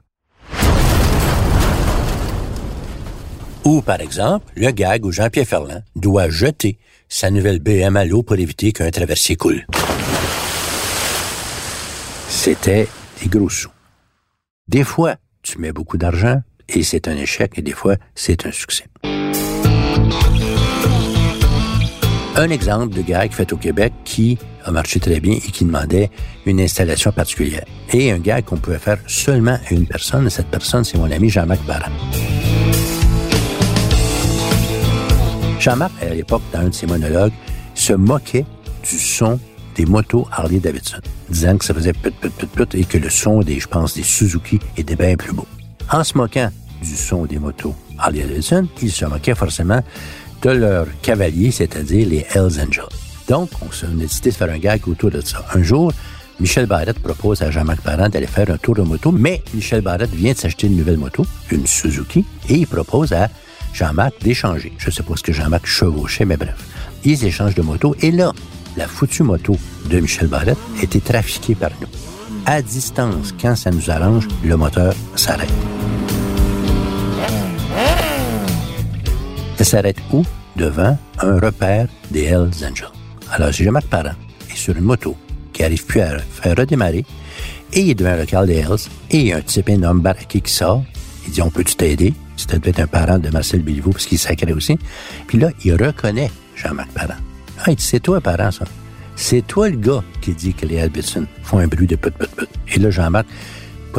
Ou, 3.64 3.82
par 3.82 4.00
exemple, 4.00 4.46
le 4.54 4.70
gag 4.70 5.04
où 5.04 5.10
Jean-Pierre 5.10 5.48
Ferland 5.48 5.82
doit 5.96 6.28
jeter 6.28 6.78
sa 7.08 7.32
nouvelle 7.32 7.58
BM 7.58 7.96
à 7.96 8.04
l'eau 8.04 8.22
pour 8.22 8.36
éviter 8.36 8.70
qu'un 8.70 8.92
traversier 8.92 9.34
coule. 9.34 9.66
C'était 12.28 12.86
des 13.20 13.28
gros 13.28 13.50
sous. 13.50 13.70
Des 14.68 14.84
fois, 14.84 15.16
tu 15.42 15.58
mets 15.58 15.72
beaucoup 15.72 15.98
d'argent, 15.98 16.40
et 16.68 16.82
c'est 16.82 17.08
un 17.08 17.16
échec 17.16 17.52
et 17.56 17.62
des 17.62 17.72
fois 17.72 17.96
c'est 18.14 18.46
un 18.46 18.52
succès. 18.52 18.84
Un 22.38 22.50
exemple 22.50 22.94
de 22.94 23.00
gag 23.00 23.32
fait 23.32 23.50
au 23.54 23.56
Québec 23.56 23.94
qui 24.04 24.36
a 24.64 24.70
marché 24.70 25.00
très 25.00 25.20
bien 25.20 25.34
et 25.36 25.50
qui 25.50 25.64
demandait 25.64 26.10
une 26.44 26.60
installation 26.60 27.10
particulière. 27.10 27.64
Et 27.94 28.10
un 28.10 28.18
gag 28.18 28.44
qu'on 28.44 28.58
pouvait 28.58 28.78
faire 28.78 28.98
seulement 29.06 29.58
à 29.70 29.72
une 29.72 29.86
personne, 29.86 30.26
et 30.26 30.30
cette 30.30 30.48
personne, 30.48 30.84
c'est 30.84 30.98
mon 30.98 31.10
ami 31.10 31.30
Jean-Marc 31.30 31.64
Barra. 31.64 31.88
Jean-Marc, 35.58 35.92
à 36.02 36.12
l'époque, 36.12 36.42
dans 36.52 36.58
un 36.58 36.68
de 36.68 36.74
ses 36.74 36.86
monologues, 36.86 37.32
se 37.74 37.94
moquait 37.94 38.44
du 38.82 38.98
son 38.98 39.40
des 39.74 39.86
motos 39.86 40.28
Harley 40.30 40.58
Davidson, 40.58 41.00
disant 41.30 41.56
que 41.56 41.64
ça 41.64 41.72
faisait 41.72 41.94
put, 41.94 42.10
put, 42.10 42.30
put, 42.30 42.46
put 42.46 42.74
et 42.74 42.84
que 42.84 42.98
le 42.98 43.08
son 43.08 43.40
des, 43.40 43.60
je 43.60 43.66
pense, 43.66 43.94
des 43.94 44.02
Suzuki 44.02 44.58
était 44.76 44.96
bien 44.96 45.16
plus 45.16 45.32
beau. 45.32 45.46
En 45.90 46.02
se 46.02 46.16
moquant 46.16 46.50
du 46.82 46.96
son 46.96 47.24
des 47.26 47.38
motos 47.38 47.74
Harley 47.98 48.22
Davidson, 48.22 48.66
il 48.82 48.90
se 48.90 49.04
moquait 49.04 49.34
forcément 49.34 49.80
de 50.42 50.50
leur 50.50 50.86
cavalier, 51.02 51.50
c'est-à-dire 51.50 52.08
les 52.08 52.26
Hells 52.34 52.60
Angels. 52.60 52.84
Donc, 53.28 53.50
on 53.62 53.72
s'est 53.72 53.86
décidé 53.88 54.30
de 54.30 54.34
faire 54.34 54.50
un 54.50 54.58
gag 54.58 54.86
autour 54.86 55.10
de 55.10 55.20
ça. 55.20 55.44
Un 55.54 55.62
jour, 55.62 55.92
Michel 56.38 56.66
Barrette 56.66 56.98
propose 56.98 57.42
à 57.42 57.50
Jean-Marc 57.50 57.80
Parent 57.80 58.08
d'aller 58.08 58.26
faire 58.26 58.50
un 58.50 58.58
tour 58.58 58.74
de 58.74 58.82
moto, 58.82 59.10
mais 59.10 59.42
Michel 59.54 59.80
Barrette 59.80 60.12
vient 60.12 60.32
de 60.32 60.38
s'acheter 60.38 60.66
une 60.66 60.76
nouvelle 60.76 60.98
moto, 60.98 61.24
une 61.50 61.66
Suzuki, 61.66 62.24
et 62.48 62.54
il 62.54 62.66
propose 62.66 63.12
à 63.12 63.28
Jean-Marc 63.72 64.22
d'échanger. 64.22 64.72
Je 64.78 64.90
sais 64.90 65.02
pas 65.02 65.16
ce 65.16 65.22
que 65.22 65.32
Jean-Marc 65.32 65.66
chevauchait, 65.66 66.24
mais 66.24 66.36
bref. 66.36 66.56
Ils 67.04 67.24
échangent 67.24 67.54
de 67.54 67.62
moto, 67.62 67.96
et 68.00 68.10
là, 68.10 68.32
la 68.76 68.86
foutue 68.86 69.22
moto 69.22 69.56
de 69.90 70.00
Michel 70.00 70.28
Barrette 70.28 70.58
était 70.82 71.00
trafiquée 71.00 71.54
par 71.54 71.70
nous. 71.80 71.88
À 72.44 72.62
distance, 72.62 73.34
quand 73.40 73.56
ça 73.56 73.70
nous 73.70 73.90
arrange, 73.90 74.28
le 74.44 74.56
moteur 74.56 74.94
s'arrête. 75.16 75.75
Elle 79.58 79.64
s'arrête 79.64 79.96
où? 80.12 80.24
Devant 80.56 80.98
un 81.18 81.38
repère 81.38 81.88
des 82.10 82.24
Hells 82.24 82.50
Angels. 82.62 82.92
Alors, 83.30 83.52
si 83.52 83.64
Jean-Marc 83.64 83.86
Parent 83.86 84.14
est 84.50 84.56
sur 84.56 84.76
une 84.76 84.84
moto 84.84 85.16
qui 85.52 85.64
arrive 85.64 85.84
plus 85.84 86.00
à 86.00 86.18
faire 86.18 86.56
redémarrer, 86.56 87.04
et 87.72 87.80
il 87.80 87.90
est 87.90 87.94
devant 87.94 88.10
un 88.10 88.16
local 88.16 88.46
des 88.46 88.56
Hells, 88.56 88.88
et 89.10 89.18
il 89.18 89.26
y 89.26 89.32
a 89.32 89.36
un 89.36 89.42
type 89.42 89.68
énorme 89.68 90.00
baraqué 90.00 90.40
qui 90.40 90.52
sort, 90.52 90.84
il 91.26 91.32
dit, 91.32 91.42
on 91.42 91.50
peut-tu 91.50 91.74
t'aider? 91.74 92.14
C'était 92.36 92.58
peut-être 92.58 92.80
un 92.80 92.86
parent 92.86 93.18
de 93.18 93.28
Marcel 93.30 93.62
Béliveau, 93.62 93.90
parce 93.90 94.06
qu'il 94.06 94.18
sacrait 94.18 94.52
aussi. 94.52 94.78
Puis 95.26 95.38
là, 95.38 95.50
il 95.64 95.74
reconnaît 95.74 96.30
Jean-Marc 96.54 96.90
Parent. 96.92 97.18
Ah, 97.58 97.70
il 97.70 97.76
dit, 97.76 97.84
c'est 97.84 98.00
toi, 98.00 98.20
parent, 98.20 98.50
ça. 98.50 98.64
C'est 99.14 99.46
toi 99.46 99.70
le 99.70 99.76
gars 99.78 100.04
qui 100.20 100.32
dit 100.32 100.52
que 100.52 100.66
les 100.66 100.78
Albertson 100.78 101.26
font 101.42 101.58
un 101.58 101.66
bruit 101.66 101.86
de 101.86 101.96
put, 101.96 102.10
put, 102.10 102.28
put. 102.36 102.46
Et 102.74 102.78
là, 102.78 102.90
Jean-Marc, 102.90 103.26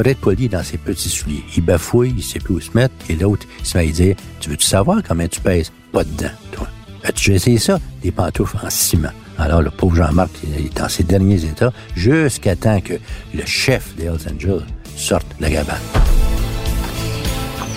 être 0.05 0.19
poli 0.19 0.49
dans 0.49 0.63
ses 0.63 0.77
petits 0.77 1.09
souliers, 1.09 1.43
il 1.55 1.63
bafouille, 1.63 2.13
il 2.17 2.23
sait 2.23 2.39
plus 2.39 2.55
où 2.55 2.59
se 2.59 2.71
mettre, 2.73 2.93
et 3.09 3.15
l'autre, 3.15 3.47
il 3.59 3.65
se 3.65 3.77
met 3.77 3.87
à 3.87 3.91
dire, 3.91 4.15
tu 4.39 4.49
veux-tu 4.49 4.65
savoir 4.65 5.01
combien 5.07 5.27
tu 5.27 5.39
pèses? 5.39 5.71
Pas 5.91 6.03
dedans, 6.03 6.31
toi. 6.51 6.67
As-tu 7.03 7.33
essayé 7.33 7.57
ça? 7.57 7.79
Des 8.03 8.11
pantoufles 8.11 8.57
en 8.61 8.69
ciment. 8.69 9.11
Alors, 9.37 9.61
le 9.61 9.69
pauvre 9.69 9.95
Jean-Marc, 9.95 10.31
il 10.43 10.65
est 10.65 10.77
dans 10.77 10.89
ses 10.89 11.03
derniers 11.03 11.43
états, 11.45 11.71
jusqu'à 11.95 12.55
temps 12.55 12.81
que 12.81 12.93
le 13.33 13.45
chef 13.45 13.95
des 13.95 14.05
Hells 14.05 14.33
Angels 14.33 14.65
sorte 14.95 15.27
de 15.37 15.43
la 15.43 15.49
gabane. 15.49 15.77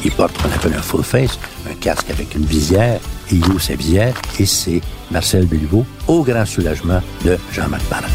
Il 0.04 0.10
porte 0.12 0.36
ce 0.36 0.42
qu'on 0.42 0.54
appelle 0.54 0.74
un 0.74 0.82
full 0.82 1.04
face, 1.04 1.38
un 1.70 1.74
casque 1.74 2.10
avec 2.10 2.34
une 2.34 2.46
visière, 2.46 2.98
et 3.30 3.34
il 3.34 3.44
ouvre 3.44 3.60
sa 3.60 3.74
visière, 3.74 4.14
et 4.38 4.46
c'est 4.46 4.80
Marcel 5.10 5.46
Béliveau, 5.46 5.84
au 6.08 6.24
grand 6.24 6.46
soulagement 6.46 7.02
de 7.24 7.38
Jean-Marc 7.52 7.84
Parent. 7.84 8.06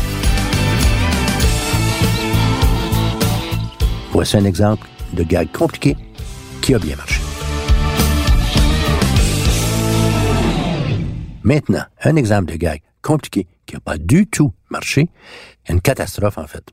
Voici 4.15 4.37
un 4.37 4.45
exemple 4.45 4.87
de 5.11 5.23
gag 5.23 5.51
compliqué 5.51 5.97
qui 6.61 6.73
a 6.73 6.79
bien 6.79 6.95
marché. 6.95 7.19
Maintenant, 11.43 11.83
un 12.01 12.15
exemple 12.15 12.53
de 12.53 12.57
gag 12.57 12.81
compliqué 13.01 13.45
qui 13.65 13.75
n'a 13.75 13.81
pas 13.81 13.97
du 13.97 14.25
tout 14.25 14.53
marché, 14.69 15.09
une 15.67 15.81
catastrophe 15.81 16.37
en 16.37 16.47
fait. 16.47 16.63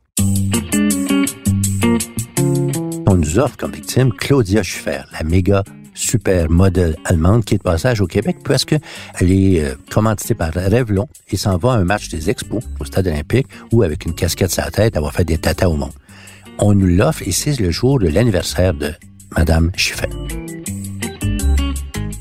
On 3.09 3.17
nous 3.17 3.41
offre 3.41 3.57
comme 3.57 3.73
victime 3.73 4.13
Claudia 4.13 4.63
Schiffer, 4.63 5.01
la 5.13 5.25
méga 5.25 5.65
super 5.95 6.49
modèle 6.49 6.97
allemande 7.05 7.45
qui 7.45 7.57
est 7.57 7.59
de 7.59 7.65
passage 7.65 8.01
au 8.01 8.07
Québec 8.07 8.37
parce 8.45 8.65
qu'elle 8.65 8.81
est 9.21 9.65
euh, 9.65 9.75
par 10.39 10.55
Revlon 10.55 11.09
et 11.29 11.37
s'en 11.37 11.57
va 11.57 11.73
à 11.73 11.77
un 11.79 11.85
match 11.85 12.09
des 12.09 12.31
Expos 12.31 12.63
au 12.79 12.85
Stade 12.85 13.09
olympique 13.09 13.49
où, 13.73 13.83
avec 13.83 14.07
une 14.07 14.15
casquette 14.15 14.53
sur 14.53 14.63
la 14.63 14.71
tête, 14.71 14.95
elle 14.95 15.03
va 15.03 15.11
faire 15.11 15.25
des 15.25 15.39
tatas 15.39 15.67
au 15.67 15.75
monde. 15.75 15.91
On 16.59 16.75
nous 16.75 16.87
l'offre 16.87 17.23
et 17.27 17.33
c'est 17.33 17.59
le 17.59 17.71
jour 17.71 17.99
de 17.99 18.09
l'anniversaire 18.09 18.75
de 18.75 18.93
Madame 19.37 19.71
Schiffer. 19.77 20.09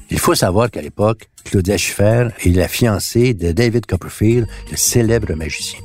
Il 0.10 0.20
faut 0.20 0.36
savoir 0.36 0.72
qu'à 0.72 0.82
l'époque, 0.82 1.30
Claudia 1.46 1.78
Schiffer 1.78 2.30
est 2.46 2.56
la 2.56 2.68
fiancée 2.68 3.34
de 3.34 3.52
David 3.52 3.86
Copperfield, 3.86 4.48
le 4.70 4.78
célèbre 4.78 5.34
magicien. 5.36 5.80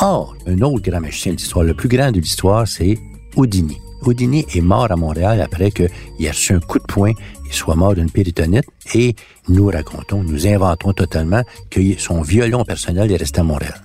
Or, 0.00 0.36
un 0.46 0.60
autre 0.62 0.82
grand 0.82 1.00
magicien 1.00 1.32
de 1.32 1.38
l'histoire, 1.38 1.64
le 1.64 1.74
plus 1.74 1.88
grand 1.88 2.10
de 2.10 2.20
l'histoire, 2.20 2.66
c'est 2.66 2.98
Houdini. 3.36 3.78
Houdini 4.02 4.44
est 4.54 4.60
mort 4.60 4.90
à 4.90 4.96
Montréal 4.96 5.40
après 5.40 5.70
qu'il 5.70 5.88
ait 6.20 6.30
reçu 6.30 6.52
un 6.52 6.60
coup 6.60 6.78
de 6.78 6.84
poing 6.84 7.10
et 7.10 7.52
soit 7.52 7.74
mort 7.74 7.94
d'une 7.94 8.10
péritonite 8.10 8.66
et 8.94 9.14
nous 9.48 9.66
racontons, 9.66 10.22
nous 10.22 10.46
inventons 10.46 10.92
totalement 10.92 11.42
que 11.70 11.80
son 11.98 12.20
violon 12.22 12.64
personnel 12.64 13.10
est 13.10 13.16
resté 13.16 13.40
à 13.40 13.44
Montréal. 13.44 13.80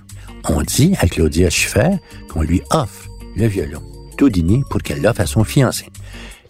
On 0.48 0.62
dit 0.62 0.94
à 1.00 1.06
Claudia 1.06 1.50
Schiffer 1.50 1.90
qu'on 2.28 2.42
lui 2.42 2.62
offre 2.70 3.08
le 3.36 3.46
violon 3.46 3.82
d'Houdini 4.18 4.62
pour 4.68 4.82
qu'elle 4.82 5.02
l'offre 5.02 5.20
à 5.20 5.26
son 5.26 5.44
fiancé. 5.44 5.86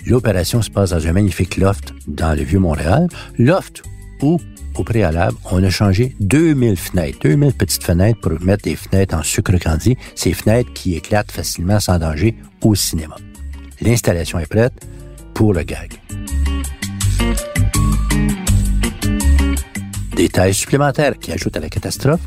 L'opération 0.06 0.62
se 0.62 0.70
passe 0.70 0.90
dans 0.90 1.06
un 1.06 1.12
magnifique 1.12 1.56
loft 1.56 1.92
dans 2.06 2.34
le 2.36 2.42
Vieux-Montréal, 2.42 3.08
loft 3.38 3.82
où, 4.22 4.38
au 4.76 4.84
préalable, 4.84 5.36
on 5.50 5.62
a 5.62 5.70
changé 5.70 6.14
2000 6.20 6.76
fenêtres, 6.76 7.18
2000 7.22 7.52
petites 7.52 7.84
fenêtres 7.84 8.20
pour 8.20 8.32
mettre 8.40 8.64
des 8.64 8.76
fenêtres 8.76 9.14
en 9.14 9.22
sucre 9.22 9.56
candy, 9.58 9.96
ces 10.14 10.32
fenêtres 10.32 10.72
qui 10.72 10.94
éclatent 10.94 11.32
facilement 11.32 11.80
sans 11.80 11.98
danger 11.98 12.34
au 12.62 12.74
cinéma. 12.74 13.16
L'installation 13.80 14.38
est 14.38 14.46
prête 14.46 14.74
pour 15.34 15.52
le 15.54 15.62
gag. 15.62 15.94
Détail 20.20 20.52
supplémentaire 20.52 21.18
qui 21.18 21.32
ajoute 21.32 21.56
à 21.56 21.60
la 21.60 21.70
catastrophe. 21.70 22.20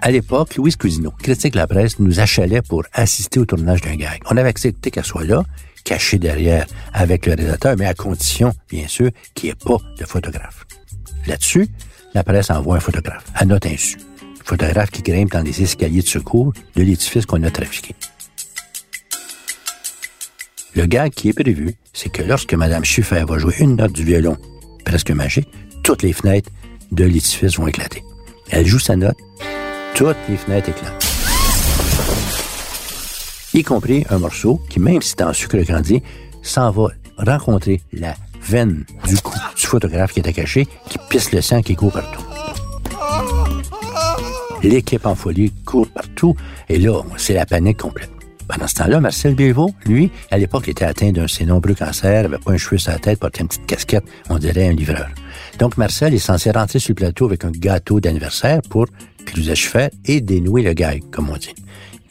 À 0.00 0.10
l'époque, 0.10 0.56
Louise 0.56 0.76
Cousineau, 0.76 1.10
critique 1.10 1.54
la 1.54 1.66
presse, 1.66 1.98
nous 1.98 2.18
achalait 2.18 2.62
pour 2.62 2.84
assister 2.94 3.38
au 3.38 3.44
tournage 3.44 3.82
d'un 3.82 3.96
gag. 3.96 4.22
On 4.30 4.38
avait 4.38 4.48
accepté 4.48 4.90
qu'elle 4.90 5.04
soit 5.04 5.24
là 5.24 5.42
caché 5.84 6.18
derrière 6.18 6.64
avec 6.94 7.26
le 7.26 7.34
réalisateur, 7.34 7.76
mais 7.78 7.84
à 7.84 7.92
condition, 7.92 8.54
bien 8.70 8.88
sûr, 8.88 9.10
qu'il 9.34 9.48
n'y 9.48 9.50
ait 9.50 9.62
pas 9.62 9.76
de 9.98 10.06
photographe. 10.06 10.64
Là-dessus, 11.26 11.68
la 12.14 12.24
presse 12.24 12.50
envoie 12.50 12.76
un 12.76 12.80
photographe, 12.80 13.26
à 13.34 13.44
notre 13.44 13.68
insu. 13.68 13.98
photographe 14.42 14.90
qui 14.90 15.02
grimpe 15.02 15.32
dans 15.32 15.42
les 15.42 15.60
escaliers 15.60 16.00
de 16.00 16.08
secours 16.08 16.54
de 16.76 16.82
l'édifice 16.82 17.26
qu'on 17.26 17.42
a 17.42 17.50
trafiqué. 17.50 17.94
Le 20.74 20.86
gag 20.86 21.12
qui 21.12 21.28
est 21.28 21.34
prévu, 21.34 21.74
c'est 21.92 22.10
que 22.10 22.22
lorsque 22.22 22.54
Mme 22.54 22.86
Schiffer 22.86 23.26
va 23.28 23.36
jouer 23.36 23.56
une 23.58 23.76
note 23.76 23.92
du 23.92 24.02
violon 24.02 24.38
presque 24.86 25.10
magique, 25.10 25.50
toutes 25.82 26.02
les 26.02 26.14
fenêtres 26.14 26.50
de 26.94 27.04
l'édifice 27.04 27.58
vont 27.58 27.66
éclater. 27.66 28.04
Elle 28.50 28.66
joue 28.66 28.78
sa 28.78 28.96
note, 28.96 29.18
toutes 29.94 30.16
les 30.28 30.36
fenêtres 30.36 30.70
éclatent. 30.70 31.04
Y 33.52 33.62
compris 33.62 34.04
un 34.10 34.18
morceau 34.18 34.60
qui, 34.68 34.80
même 34.80 35.02
si 35.02 35.10
c'est 35.10 35.22
en 35.22 35.32
sucre 35.32 35.58
grandi, 35.58 36.02
s'en 36.42 36.70
va 36.70 36.88
rencontrer 37.18 37.80
la 37.92 38.14
veine 38.42 38.84
du 39.06 39.16
cou 39.18 39.34
du 39.56 39.66
photographe 39.66 40.12
qui 40.12 40.20
était 40.20 40.32
caché, 40.32 40.66
qui 40.88 40.98
pisse 41.08 41.32
le 41.32 41.40
sang 41.40 41.62
qui 41.62 41.76
court 41.76 41.92
partout. 41.92 42.22
L'équipe 44.62 45.04
en 45.06 45.14
folie 45.14 45.52
court 45.64 45.88
partout, 45.88 46.34
et 46.68 46.78
là, 46.78 47.02
c'est 47.16 47.34
la 47.34 47.46
panique 47.46 47.78
complète. 47.78 48.13
Pendant 48.48 48.66
ce 48.66 48.74
temps-là, 48.74 49.00
Marcel 49.00 49.34
Bilvaux, 49.34 49.72
lui, 49.86 50.10
à 50.30 50.38
l'époque, 50.38 50.68
était 50.68 50.84
atteint 50.84 51.12
d'un 51.12 51.22
de 51.22 51.26
ses 51.26 51.46
nombreux 51.46 51.74
cancers, 51.74 52.26
avait 52.26 52.38
pas 52.38 52.52
un 52.52 52.56
cheveu 52.56 52.78
sur 52.78 52.92
la 52.92 52.98
tête, 52.98 53.18
portait 53.18 53.40
une 53.40 53.48
petite 53.48 53.66
casquette, 53.66 54.04
on 54.28 54.38
dirait 54.38 54.68
un 54.68 54.72
livreur. 54.72 55.08
Donc, 55.58 55.76
Marcel 55.76 56.12
est 56.14 56.18
censé 56.18 56.50
rentrer 56.50 56.78
sur 56.78 56.90
le 56.90 56.96
plateau 56.96 57.26
avec 57.26 57.44
un 57.44 57.50
gâteau 57.50 58.00
d'anniversaire 58.00 58.60
pour 58.68 58.86
que 58.86 59.36
l'usage 59.36 59.70
et 60.04 60.20
dénouer 60.20 60.62
le 60.62 60.74
gag, 60.74 61.02
comme 61.10 61.30
on 61.30 61.36
dit. 61.36 61.54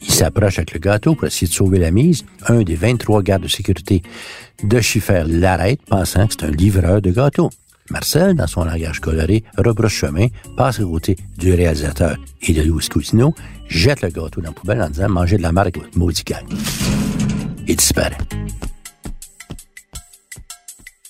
Il 0.02 0.12
s'approche 0.12 0.58
avec 0.58 0.74
le 0.74 0.80
gâteau 0.80 1.14
pour 1.14 1.26
essayer 1.26 1.46
de 1.46 1.52
sauver 1.52 1.78
la 1.78 1.90
mise. 1.90 2.24
Un 2.46 2.62
des 2.62 2.74
23 2.74 3.22
gardes 3.22 3.42
de 3.42 3.48
sécurité 3.48 4.02
de 4.62 4.80
Schiffer 4.80 5.24
l'arrête, 5.26 5.80
pensant 5.88 6.26
que 6.26 6.34
c'est 6.34 6.46
un 6.46 6.50
livreur 6.50 7.00
de 7.00 7.10
gâteaux. 7.10 7.50
Marcel, 7.90 8.34
dans 8.34 8.46
son 8.46 8.64
langage 8.64 9.00
coloré, 9.00 9.44
rebrousse 9.58 9.92
chemin, 9.92 10.28
passe 10.56 10.80
à 10.80 10.84
côté 10.84 11.16
du 11.36 11.52
réalisateur 11.52 12.16
et 12.42 12.52
de 12.52 12.62
Louis 12.62 12.86
Cousineau, 12.88 13.34
jette 13.74 14.02
le 14.02 14.08
gâteau 14.08 14.40
dans 14.40 14.48
la 14.48 14.52
poubelle 14.52 14.80
en 14.82 14.88
disant 14.88 15.08
«Mangez 15.10 15.36
de 15.36 15.42
la 15.42 15.52
marque, 15.52 15.78
maudit 15.96 16.24
gang». 16.24 16.44
Il 17.66 17.76
disparaît. 17.76 18.16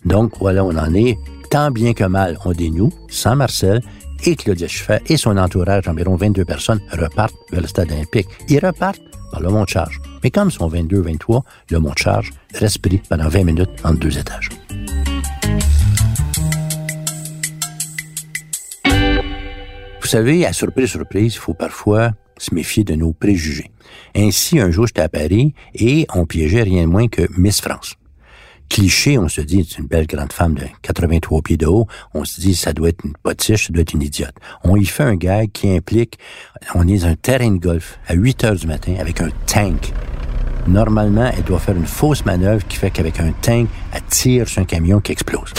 Donc, 0.04 0.33
voilà, 0.38 0.64
on 0.64 0.76
en 0.76 0.94
est. 0.94 1.16
Tant 1.50 1.71
bien 1.71 1.92
que 1.92 2.04
mal, 2.04 2.38
on 2.44 2.52
dénoue, 2.52 2.92
sans 3.09 3.37
Marcel, 3.37 3.80
et 4.25 4.37
Claudia 4.37 4.66
Schiffer 4.66 4.99
et 5.06 5.16
son 5.16 5.37
entourage, 5.37 5.87
environ 5.87 6.16
22 6.16 6.44
personnes, 6.44 6.80
repartent 6.92 7.35
vers 7.50 7.61
le 7.61 7.66
stade 7.66 7.92
olympique. 7.92 8.28
Ils 8.49 8.64
repartent 8.64 9.02
par 9.30 9.40
le 9.40 9.50
mont 9.50 9.64
de 9.64 9.68
charge. 9.68 10.00
Mais 10.23 10.30
comme 10.30 10.50
sont 10.50 10.68
22-23, 10.68 11.42
le 11.71 11.78
mont 11.78 11.92
de 11.92 11.99
charge 11.99 12.30
reste 12.54 12.78
pendant 13.09 13.28
20 13.28 13.44
minutes 13.44 13.71
entre 13.85 13.99
deux 13.99 14.18
étages. 14.18 14.49
Vous 20.00 20.09
savez, 20.09 20.47
à 20.47 20.52
surprise, 20.52 20.90
surprise, 20.90 21.35
il 21.35 21.38
faut 21.38 21.54
parfois 21.54 22.12
se 22.38 22.55
méfier 22.55 22.85
de 22.85 22.95
nos 22.95 23.12
préjugés. 23.12 23.71
Ainsi, 24.14 24.59
un 24.59 24.71
jour, 24.71 24.87
j'étais 24.87 25.03
à 25.03 25.09
Paris 25.09 25.55
et 25.75 26.07
on 26.14 26.26
piégeait 26.26 26.62
rien 26.62 26.83
de 26.83 26.88
moins 26.88 27.09
que 27.09 27.23
Miss 27.38 27.61
France 27.61 27.97
cliché, 28.69 29.19
on 29.19 29.29
se 29.29 29.41
dit, 29.41 29.67
c'est 29.69 29.79
une 29.79 29.87
belle 29.87 30.07
grande 30.07 30.33
femme 30.33 30.55
de 30.55 30.64
83 30.83 31.43
pieds 31.43 31.57
de 31.57 31.67
haut, 31.67 31.87
on 32.12 32.25
se 32.25 32.41
dit, 32.41 32.55
ça 32.55 32.73
doit 32.73 32.88
être 32.88 33.05
une 33.05 33.12
potiche, 33.23 33.67
ça 33.67 33.73
doit 33.73 33.83
être 33.83 33.93
une 33.93 34.03
idiote. 34.03 34.35
On 34.64 34.76
y 34.76 34.85
fait 34.85 35.05
un 35.05 35.14
gag 35.14 35.50
qui 35.53 35.71
implique, 35.71 36.19
on 36.75 36.87
est 36.88 36.99
dans 36.99 37.07
un 37.07 37.14
terrain 37.14 37.50
de 37.50 37.59
golf 37.59 37.99
à 38.07 38.14
8 38.14 38.45
heures 38.45 38.57
du 38.57 38.67
matin 38.67 38.97
avec 38.99 39.21
un 39.21 39.29
tank. 39.47 39.93
Normalement, 40.67 41.31
elle 41.37 41.45
doit 41.45 41.59
faire 41.59 41.76
une 41.76 41.87
fausse 41.87 42.25
manœuvre 42.25 42.67
qui 42.67 42.76
fait 42.76 42.91
qu'avec 42.91 43.21
un 43.21 43.33
tank, 43.43 43.69
elle 43.93 44.03
tire 44.05 44.49
sur 44.49 44.62
un 44.62 44.64
camion 44.64 45.00
qui 45.00 45.12
explose. 45.12 45.53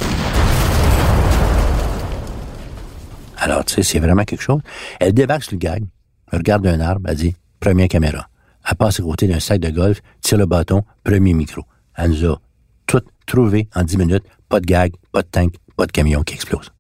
Alors, 3.38 3.64
tu 3.64 3.76
sais, 3.76 3.84
c'est 3.84 4.00
vraiment 4.00 4.24
quelque 4.24 4.42
chose. 4.42 4.62
Elle 5.00 5.14
débarque 5.14 5.44
sur 5.44 5.54
le 5.54 5.60
gag, 5.60 5.84
regarde 6.32 6.68
un 6.68 6.80
arbre, 6.80 7.10
elle 7.10 7.16
dit, 7.16 7.36
première 7.60 7.88
caméra. 7.88 8.28
Elle 8.70 8.76
passe 8.76 9.00
à 9.00 9.04
côté 9.04 9.28
d'un 9.28 9.40
sac 9.40 9.60
de 9.60 9.70
golf, 9.70 10.02
tire 10.22 10.38
le 10.38 10.46
bâton, 10.46 10.84
premier 11.04 11.34
micro. 11.34 11.64
Elle 11.96 12.12
nous 12.12 12.26
a 12.26 12.40
tout 12.86 13.02
trouvé 13.26 13.68
en 13.76 13.84
10 13.84 13.98
minutes. 13.98 14.24
Pas 14.50 14.60
de 14.60 14.66
gag, 14.66 14.94
pas 15.12 15.22
de 15.22 15.28
tank, 15.28 15.56
pas 15.76 15.86
de 15.86 15.92
camion 15.92 16.24
qui 16.24 16.34
explose. 16.34 16.72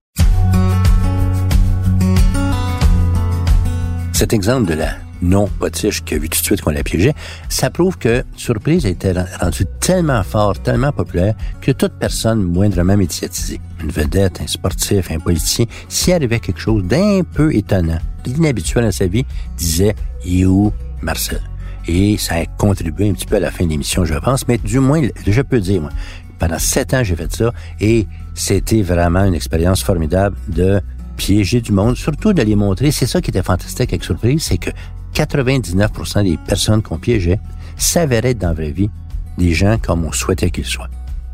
Cet 4.13 4.34
exemple 4.34 4.69
de 4.69 4.75
la 4.75 5.04
non-potiche 5.27 6.03
qui 6.03 6.15
a 6.15 6.17
vu 6.17 6.29
tout 6.29 6.39
de 6.39 6.45
suite 6.45 6.61
qu'on 6.61 6.71
la 6.71 6.83
piégeait, 6.83 7.13
ça 7.49 7.69
prouve 7.69 7.97
que 7.97 8.23
Surprise 8.35 8.85
été 8.85 9.13
rendu 9.39 9.65
tellement 9.79 10.23
fort, 10.23 10.59
tellement 10.61 10.91
populaire, 10.91 11.35
que 11.61 11.71
toute 11.71 11.93
personne 11.93 12.43
moindrement 12.43 12.97
médiatisée, 12.97 13.59
une 13.81 13.89
vedette, 13.89 14.41
un 14.41 14.47
sportif, 14.47 15.11
un 15.11 15.19
politicien, 15.19 15.65
s'il 15.89 16.13
arrivait 16.13 16.39
quelque 16.39 16.59
chose 16.59 16.83
d'un 16.83 17.21
peu 17.23 17.53
étonnant, 17.53 17.99
d'inhabituel 18.23 18.85
dans 18.85 18.91
sa 18.91 19.07
vie, 19.07 19.25
disait 19.57 19.95
«You, 20.25 20.71
Marcel». 21.01 21.41
Et 21.88 22.17
ça 22.17 22.35
a 22.35 22.45
contribué 22.45 23.09
un 23.09 23.13
petit 23.13 23.27
peu 23.27 23.35
à 23.35 23.39
la 23.39 23.51
fin 23.51 23.63
de 23.63 23.69
l'émission, 23.69 24.05
je 24.05 24.15
pense. 24.15 24.47
Mais 24.47 24.57
du 24.57 24.79
moins, 24.79 25.01
je 25.25 25.41
peux 25.41 25.59
dire, 25.59 25.81
moi, 25.81 25.91
pendant 26.39 26.57
sept 26.57 26.93
ans, 26.93 27.03
j'ai 27.03 27.15
fait 27.15 27.31
ça. 27.31 27.51
Et 27.79 28.07
c'était 28.33 28.81
vraiment 28.81 29.23
une 29.23 29.35
expérience 29.35 29.83
formidable 29.83 30.35
de 30.47 30.81
piéger 31.15 31.61
du 31.61 31.71
monde, 31.71 31.95
surtout 31.95 32.33
de 32.33 32.41
les 32.41 32.55
montrer. 32.55 32.91
C'est 32.91 33.05
ça 33.05 33.21
qui 33.21 33.29
était 33.29 33.43
fantastique 33.43 33.91
avec 33.91 34.03
Surprise, 34.03 34.43
c'est 34.43 34.57
que 34.57 34.71
99% 35.15 36.23
des 36.23 36.38
personnes 36.38 36.82
qu'on 36.82 36.97
piégeait 36.97 37.39
s'avéraient 37.78 38.34
dans 38.34 38.49
la 38.49 38.54
vraie 38.54 38.71
vie 38.71 38.89
des 39.38 39.54
gens 39.54 39.78
comme 39.82 40.06
on 40.06 40.12
souhaitait 40.12 40.49
qu'ils 40.49 40.65
soient. 40.65 40.89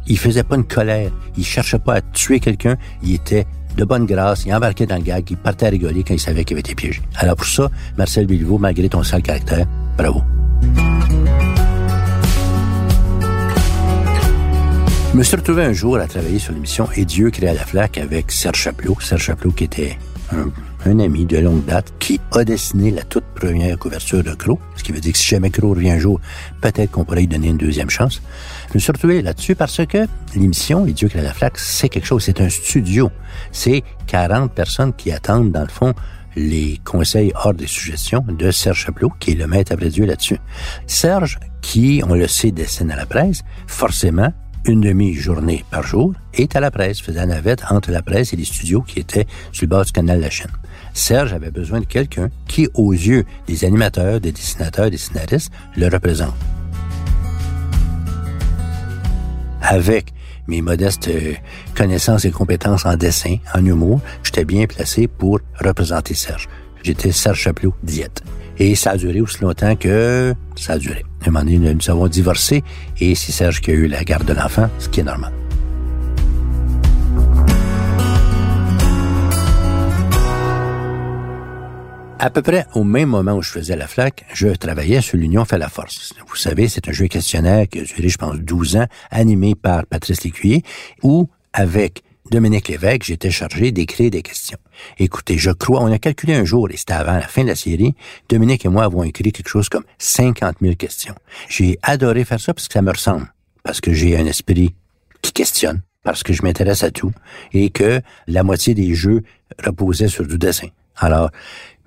Ils 0.07 0.17
faisaient 0.17 0.43
pas 0.43 0.55
une 0.55 0.65
colère, 0.65 1.11
ils 1.37 1.45
cherchaient 1.45 1.79
pas 1.79 1.95
à 1.95 2.01
tuer 2.01 2.39
quelqu'un, 2.39 2.75
ils 3.03 3.15
étaient 3.15 3.45
de 3.77 3.85
bonne 3.85 4.05
grâce, 4.05 4.45
ils 4.45 4.53
embarquaient 4.53 4.85
dans 4.85 4.97
le 4.97 5.03
gag, 5.03 5.25
ils 5.29 5.37
partaient 5.37 5.67
à 5.67 5.69
rigoler 5.69 6.03
quand 6.03 6.13
ils 6.13 6.19
savaient 6.19 6.43
qu'ils 6.43 6.55
avaient 6.55 6.61
été 6.61 6.75
piégés. 6.75 7.01
Alors 7.15 7.35
pour 7.35 7.45
ça, 7.45 7.69
Marcel 7.97 8.27
Bilvaux, 8.27 8.57
malgré 8.57 8.89
ton 8.89 9.03
sale 9.03 9.21
caractère, 9.21 9.65
bravo. 9.97 10.21
Je 15.11 15.17
me 15.17 15.23
suis 15.23 15.35
retrouvé 15.35 15.65
un 15.65 15.73
jour 15.73 15.97
à 15.97 16.07
travailler 16.07 16.39
sur 16.39 16.53
l'émission 16.53 16.87
Et 16.95 17.03
Dieu 17.03 17.31
créa 17.31 17.53
la 17.53 17.65
flaque 17.65 17.97
avec 17.97 18.31
Serge 18.31 18.57
Chaplot. 18.57 18.97
Serge 19.01 19.23
Chaplot 19.23 19.51
qui 19.51 19.65
était 19.65 19.97
un, 20.31 20.45
ami 20.85 21.25
de 21.25 21.37
longue 21.37 21.65
date 21.65 21.93
qui 21.99 22.19
a 22.31 22.43
dessiné 22.43 22.91
la 22.91 23.03
toute 23.03 23.23
première 23.35 23.77
couverture 23.77 24.23
de 24.23 24.33
Crow. 24.33 24.59
Ce 24.75 24.83
qui 24.83 24.91
veut 24.91 24.99
dire 24.99 25.13
que 25.13 25.17
si 25.17 25.27
jamais 25.27 25.49
Crow 25.49 25.69
revient 25.69 25.91
un 25.91 25.99
jour, 25.99 26.19
peut-être 26.61 26.91
qu'on 26.91 27.05
pourrait 27.05 27.21
lui 27.21 27.27
donner 27.27 27.49
une 27.49 27.57
deuxième 27.57 27.89
chance. 27.89 28.21
Je 28.69 28.73
me 28.75 28.79
suis 28.79 28.91
retrouvé 28.91 29.21
là-dessus 29.21 29.55
parce 29.55 29.85
que 29.85 30.07
l'émission 30.35 30.85
Et 30.85 30.93
Dieu 30.93 31.07
créa 31.07 31.21
la 31.21 31.33
flaque, 31.33 31.57
c'est 31.57 31.89
quelque 31.89 32.05
chose, 32.05 32.23
c'est 32.23 32.41
un 32.41 32.49
studio. 32.49 33.11
C'est 33.51 33.83
40 34.07 34.51
personnes 34.53 34.93
qui 34.93 35.11
attendent, 35.11 35.51
dans 35.51 35.61
le 35.61 35.67
fond, 35.67 35.93
les 36.35 36.79
conseils 36.83 37.31
hors 37.35 37.53
des 37.53 37.67
suggestions 37.67 38.23
de 38.27 38.51
Serge 38.51 38.85
Chaplot, 38.85 39.11
qui 39.19 39.31
est 39.31 39.35
le 39.35 39.47
maître 39.47 39.73
après 39.73 39.89
Dieu 39.89 40.05
là-dessus. 40.05 40.39
Serge, 40.87 41.39
qui, 41.61 42.01
on 42.07 42.15
le 42.15 42.27
sait, 42.27 42.51
dessine 42.51 42.91
à 42.91 42.95
la 42.95 43.05
presse, 43.05 43.41
forcément, 43.67 44.31
une 44.65 44.81
demi-journée 44.81 45.65
par 45.69 45.83
jour, 45.83 46.13
est 46.33 46.55
à 46.55 46.59
la 46.59 46.71
presse, 46.71 47.01
faisait 47.01 47.19
la 47.19 47.25
navette 47.25 47.63
entre 47.69 47.91
la 47.91 48.01
presse 48.01 48.33
et 48.33 48.35
les 48.35 48.45
studios 48.45 48.81
qui 48.81 48.99
étaient 48.99 49.25
sur 49.51 49.63
le 49.63 49.69
bord 49.69 49.85
du 49.85 49.91
canal 49.91 50.17
de 50.17 50.23
la 50.23 50.29
chaîne. 50.29 50.51
Serge 50.93 51.33
avait 51.33 51.51
besoin 51.51 51.79
de 51.79 51.85
quelqu'un 51.85 52.29
qui, 52.47 52.67
aux 52.73 52.91
yeux 52.91 53.25
des 53.47 53.65
animateurs, 53.65 54.19
des 54.19 54.31
dessinateurs, 54.31 54.89
des 54.89 54.97
scénaristes, 54.97 55.51
le 55.75 55.87
représente. 55.87 56.35
Avec 59.61 60.13
mes 60.47 60.61
modestes 60.61 61.07
euh, 61.07 61.33
connaissances 61.75 62.25
et 62.25 62.31
compétences 62.31 62.85
en 62.85 62.95
dessin, 62.95 63.37
en 63.53 63.65
humour, 63.65 64.01
j'étais 64.23 64.43
bien 64.43 64.65
placé 64.65 65.07
pour 65.07 65.39
représenter 65.59 66.13
Serge. 66.13 66.49
J'étais 66.83 67.11
Serge 67.11 67.39
Chaplot, 67.39 67.73
diète. 67.83 68.23
Et 68.57 68.75
ça 68.75 68.91
a 68.91 68.97
duré 68.97 69.21
aussi 69.21 69.41
longtemps 69.41 69.75
que 69.75 70.33
ça 70.55 70.73
a 70.73 70.77
duré. 70.77 71.05
Un 71.25 71.31
moment 71.31 71.45
nous 71.45 71.89
avons 71.89 72.07
divorcé 72.07 72.63
et 72.99 73.15
c'est 73.15 73.31
Serge 73.31 73.61
qui 73.61 73.71
a 73.71 73.73
eu 73.73 73.87
la 73.87 74.03
garde 74.03 74.25
de 74.25 74.33
l'enfant, 74.33 74.69
ce 74.79 74.89
qui 74.89 74.99
est 74.99 75.03
normal. 75.03 75.31
À 82.23 82.29
peu 82.29 82.43
près 82.43 82.67
au 82.75 82.83
même 82.83 83.09
moment 83.09 83.33
où 83.33 83.41
je 83.41 83.49
faisais 83.49 83.75
la 83.75 83.87
flaque, 83.87 84.25
je 84.31 84.49
travaillais 84.49 85.01
sur 85.01 85.17
l'Union 85.17 85.43
fait 85.43 85.57
la 85.57 85.69
force. 85.69 86.13
Vous 86.27 86.35
savez, 86.35 86.67
c'est 86.67 86.87
un 86.87 86.91
jeu 86.91 87.07
questionnaire 87.07 87.67
qui 87.67 87.79
a 87.79 87.83
duré, 87.83 88.09
je 88.09 88.17
pense, 88.19 88.35
12 88.35 88.75
ans, 88.75 88.85
animé 89.09 89.55
par 89.55 89.87
Patrice 89.87 90.23
Lécuyer, 90.23 90.61
où, 91.01 91.27
avec 91.51 92.03
Dominique 92.29 92.67
Lévesque, 92.67 93.05
j'étais 93.05 93.31
chargé 93.31 93.71
d'écrire 93.71 94.11
des 94.11 94.21
questions. 94.21 94.59
Écoutez, 94.99 95.39
je 95.39 95.49
crois, 95.49 95.81
on 95.81 95.91
a 95.91 95.97
calculé 95.97 96.35
un 96.35 96.45
jour, 96.45 96.69
et 96.69 96.77
c'était 96.77 96.93
avant 96.93 97.15
la 97.15 97.27
fin 97.27 97.41
de 97.41 97.47
la 97.47 97.55
série, 97.55 97.95
Dominique 98.29 98.65
et 98.65 98.69
moi 98.69 98.83
avons 98.83 99.01
écrit 99.01 99.31
quelque 99.31 99.49
chose 99.49 99.67
comme 99.67 99.85
50 99.97 100.57
000 100.61 100.75
questions. 100.75 101.15
J'ai 101.49 101.79
adoré 101.81 102.23
faire 102.23 102.39
ça 102.39 102.53
parce 102.53 102.67
que 102.67 102.73
ça 102.75 102.83
me 102.83 102.91
ressemble, 102.91 103.33
parce 103.63 103.81
que 103.81 103.93
j'ai 103.93 104.15
un 104.15 104.27
esprit 104.27 104.75
qui 105.23 105.31
questionne, 105.31 105.81
parce 106.03 106.21
que 106.21 106.33
je 106.33 106.43
m'intéresse 106.43 106.83
à 106.83 106.91
tout, 106.91 107.13
et 107.51 107.71
que 107.71 107.99
la 108.27 108.43
moitié 108.43 108.75
des 108.75 108.93
jeux 108.93 109.23
reposaient 109.65 110.07
sur 110.07 110.27
du 110.27 110.37
dessin. 110.37 110.67
Alors, 110.97 111.31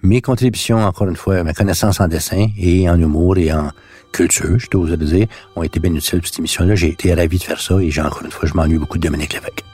mes 0.04 0.20
contributions, 0.20 0.78
encore 0.84 1.08
une 1.08 1.16
fois, 1.16 1.42
ma 1.42 1.54
connaissance 1.54 1.98
en 1.98 2.08
dessin 2.08 2.46
et 2.58 2.88
en 2.88 3.00
humour 3.00 3.38
et 3.38 3.52
en 3.52 3.70
culture, 4.12 4.58
je 4.58 4.68
dois 4.68 4.90
le 4.90 4.96
dire, 4.98 5.26
ont 5.56 5.62
été 5.62 5.80
bien 5.80 5.92
utiles 5.94 6.20
pour 6.20 6.28
cette 6.28 6.38
émission-là. 6.38 6.74
J'ai 6.74 6.90
été 6.90 7.14
ravi 7.14 7.38
de 7.38 7.42
faire 7.42 7.60
ça 7.60 7.80
et 7.80 7.90
j'ai 7.90 8.02
encore 8.02 8.22
une 8.22 8.30
fois, 8.30 8.46
je 8.46 8.54
m'ennuie 8.54 8.78
beaucoup 8.78 8.98
de 8.98 9.02
Dominique 9.02 9.32
Lévesque. 9.32 9.64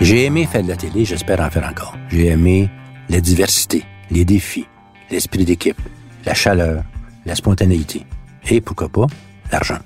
J'ai 0.00 0.24
aimé 0.24 0.46
faire 0.46 0.62
de 0.62 0.68
la 0.68 0.76
télé, 0.76 1.04
j'espère 1.04 1.40
en 1.40 1.50
faire 1.50 1.68
encore. 1.68 1.94
J'ai 2.08 2.26
aimé 2.28 2.70
la 3.10 3.20
diversité, 3.20 3.84
les 4.10 4.24
défis, 4.24 4.66
l'esprit 5.10 5.44
d'équipe, 5.44 5.80
la 6.24 6.32
chaleur, 6.34 6.82
la 7.26 7.34
spontanéité 7.34 8.06
et, 8.48 8.60
pourquoi 8.62 8.88
pas, 8.88 9.06
l'argent. 9.52 9.78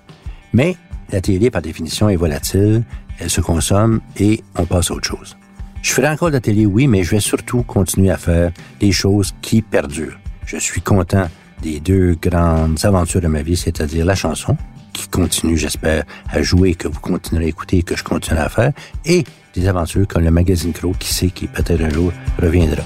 Mais 0.53 0.77
la 1.11 1.21
télé, 1.21 1.51
par 1.51 1.63
définition, 1.63 2.09
est 2.09 2.17
volatile, 2.17 2.85
elle 3.21 3.31
se 3.31 3.41
consomme 3.41 4.01
et 4.17 4.43
on 4.57 4.65
passe 4.65 4.91
à 4.91 4.95
autre 4.95 5.07
chose. 5.07 5.37
Je 5.83 5.93
ferai 5.93 6.09
encore 6.09 6.29
de 6.29 6.35
la 6.35 6.41
télé, 6.41 6.67
oui, 6.67 6.87
mais 6.87 7.05
je 7.05 7.11
vais 7.11 7.21
surtout 7.21 7.63
continuer 7.63 8.11
à 8.11 8.17
faire 8.17 8.51
des 8.81 8.93
choses 8.93 9.35
qui 9.41 9.63
perdurent. 9.63 10.19
Je 10.45 10.57
suis 10.59 10.81
content 10.81 11.29
des 11.63 11.81
deux 11.81 12.17
grandes 12.21 12.79
aventures 12.85 13.21
de 13.21 13.29
ma 13.29 13.43
vie, 13.43 13.57
c'est-à-dire 13.57 14.05
la 14.05 14.15
chanson, 14.15 14.57
qui 14.93 15.09
continue, 15.09 15.57
j'espère, 15.57 16.05
à 16.31 16.43
jouer, 16.43 16.75
que 16.75 16.89
vous 16.89 17.01
continuerez 17.01 17.47
à 17.47 17.49
écouter, 17.49 17.83
que 17.83 17.97
je 17.97 18.05
continue 18.05 18.39
à 18.39 18.49
faire, 18.49 18.73
et 19.05 19.25
des 19.55 19.69
aventures 19.69 20.07
comme 20.07 20.25
le 20.25 20.31
magazine 20.31 20.73
Crow, 20.73 20.95
qui 20.99 21.13
sait 21.13 21.31
qui 21.31 21.47
peut-être 21.47 21.83
un 21.83 21.91
jour 21.91 22.13
reviendra. 22.41 22.83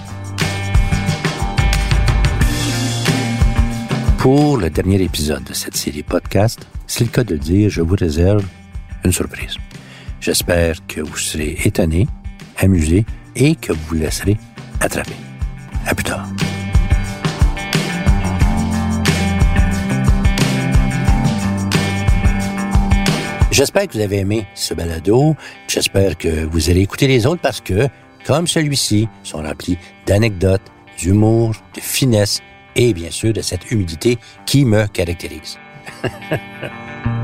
Pour 4.19 4.57
le 4.57 4.71
dernier 4.71 5.03
épisode 5.03 5.45
de 5.45 5.53
cette 5.53 5.77
série 5.77 6.03
podcast, 6.03 6.67
c'est 6.87 7.05
le 7.05 7.11
cas 7.11 7.25
de 7.25 7.35
le 7.35 7.41
dire, 7.41 7.71
je 7.71 7.83
vous 7.83 7.97
réserve 7.97 8.45
une 9.05 9.13
surprise. 9.13 9.57
J'espère 10.25 10.87
que 10.87 11.03
vous 11.03 11.19
serez 11.19 11.59
étonné, 11.67 12.07
amusé 12.57 13.05
et 13.37 13.55
que 13.57 13.75
vous 13.75 13.81
vous 13.89 13.95
laisserez 13.97 14.39
attraper. 14.81 15.13
À 15.85 15.95
plus 15.95 16.05
tard. 16.05 16.27
J'espère 23.51 23.87
que 23.87 23.93
vous 23.93 24.01
avez 24.01 24.21
aimé 24.21 24.47
ce 24.55 24.73
balado. 24.73 25.37
J'espère 25.69 26.17
que 26.17 26.47
vous 26.47 26.71
allez 26.71 26.81
écouter 26.81 27.07
les 27.07 27.27
autres 27.27 27.43
parce 27.43 27.61
que, 27.61 27.87
comme 28.25 28.47
celui-ci, 28.47 29.07
sont 29.25 29.43
remplis 29.43 29.77
d'anecdotes, 30.07 30.73
d'humour, 30.97 31.55
de 31.75 31.81
finesse 31.83 32.41
et 32.77 32.95
bien 32.95 33.11
sûr 33.11 33.35
de 33.35 33.43
cette 33.43 33.71
humidité 33.71 34.17
qui 34.47 34.65
me 34.65 34.87
caractérise. 34.87 35.59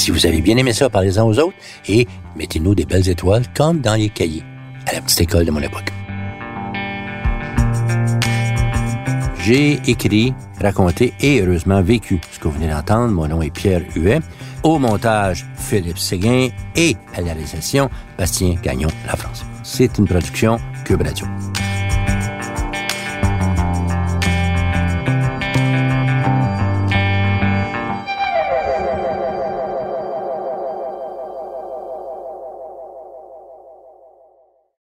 si 0.00 0.10
vous 0.10 0.24
avez 0.24 0.40
bien 0.40 0.56
aimé 0.56 0.72
ça, 0.72 0.88
parlez-en 0.88 1.28
aux 1.28 1.38
autres 1.38 1.56
et 1.86 2.08
mettez-nous 2.34 2.74
des 2.74 2.86
belles 2.86 3.08
étoiles 3.08 3.44
comme 3.54 3.80
dans 3.80 3.96
les 3.96 4.08
cahiers 4.08 4.42
à 4.86 4.94
la 4.94 5.02
petite 5.02 5.20
école 5.20 5.44
de 5.44 5.50
mon 5.50 5.60
époque. 5.60 5.92
J'ai 9.44 9.78
écrit, 9.86 10.32
raconté 10.58 11.12
et 11.20 11.42
heureusement 11.42 11.82
vécu 11.82 12.18
ce 12.32 12.38
que 12.38 12.48
vous 12.48 12.54
venez 12.54 12.68
d'entendre. 12.68 13.12
Mon 13.12 13.28
nom 13.28 13.42
est 13.42 13.50
Pierre 13.50 13.82
Huet. 13.94 14.20
Au 14.62 14.78
montage, 14.78 15.46
Philippe 15.56 15.98
Séguin 15.98 16.48
et 16.76 16.96
à 17.14 17.20
la 17.20 17.32
réalisation, 17.32 17.90
Bastien 18.16 18.54
Gagnon, 18.62 18.88
La 19.06 19.16
France. 19.16 19.44
C'est 19.62 19.98
une 19.98 20.06
production 20.06 20.58
Cube 20.84 21.02
Radio. 21.02 21.26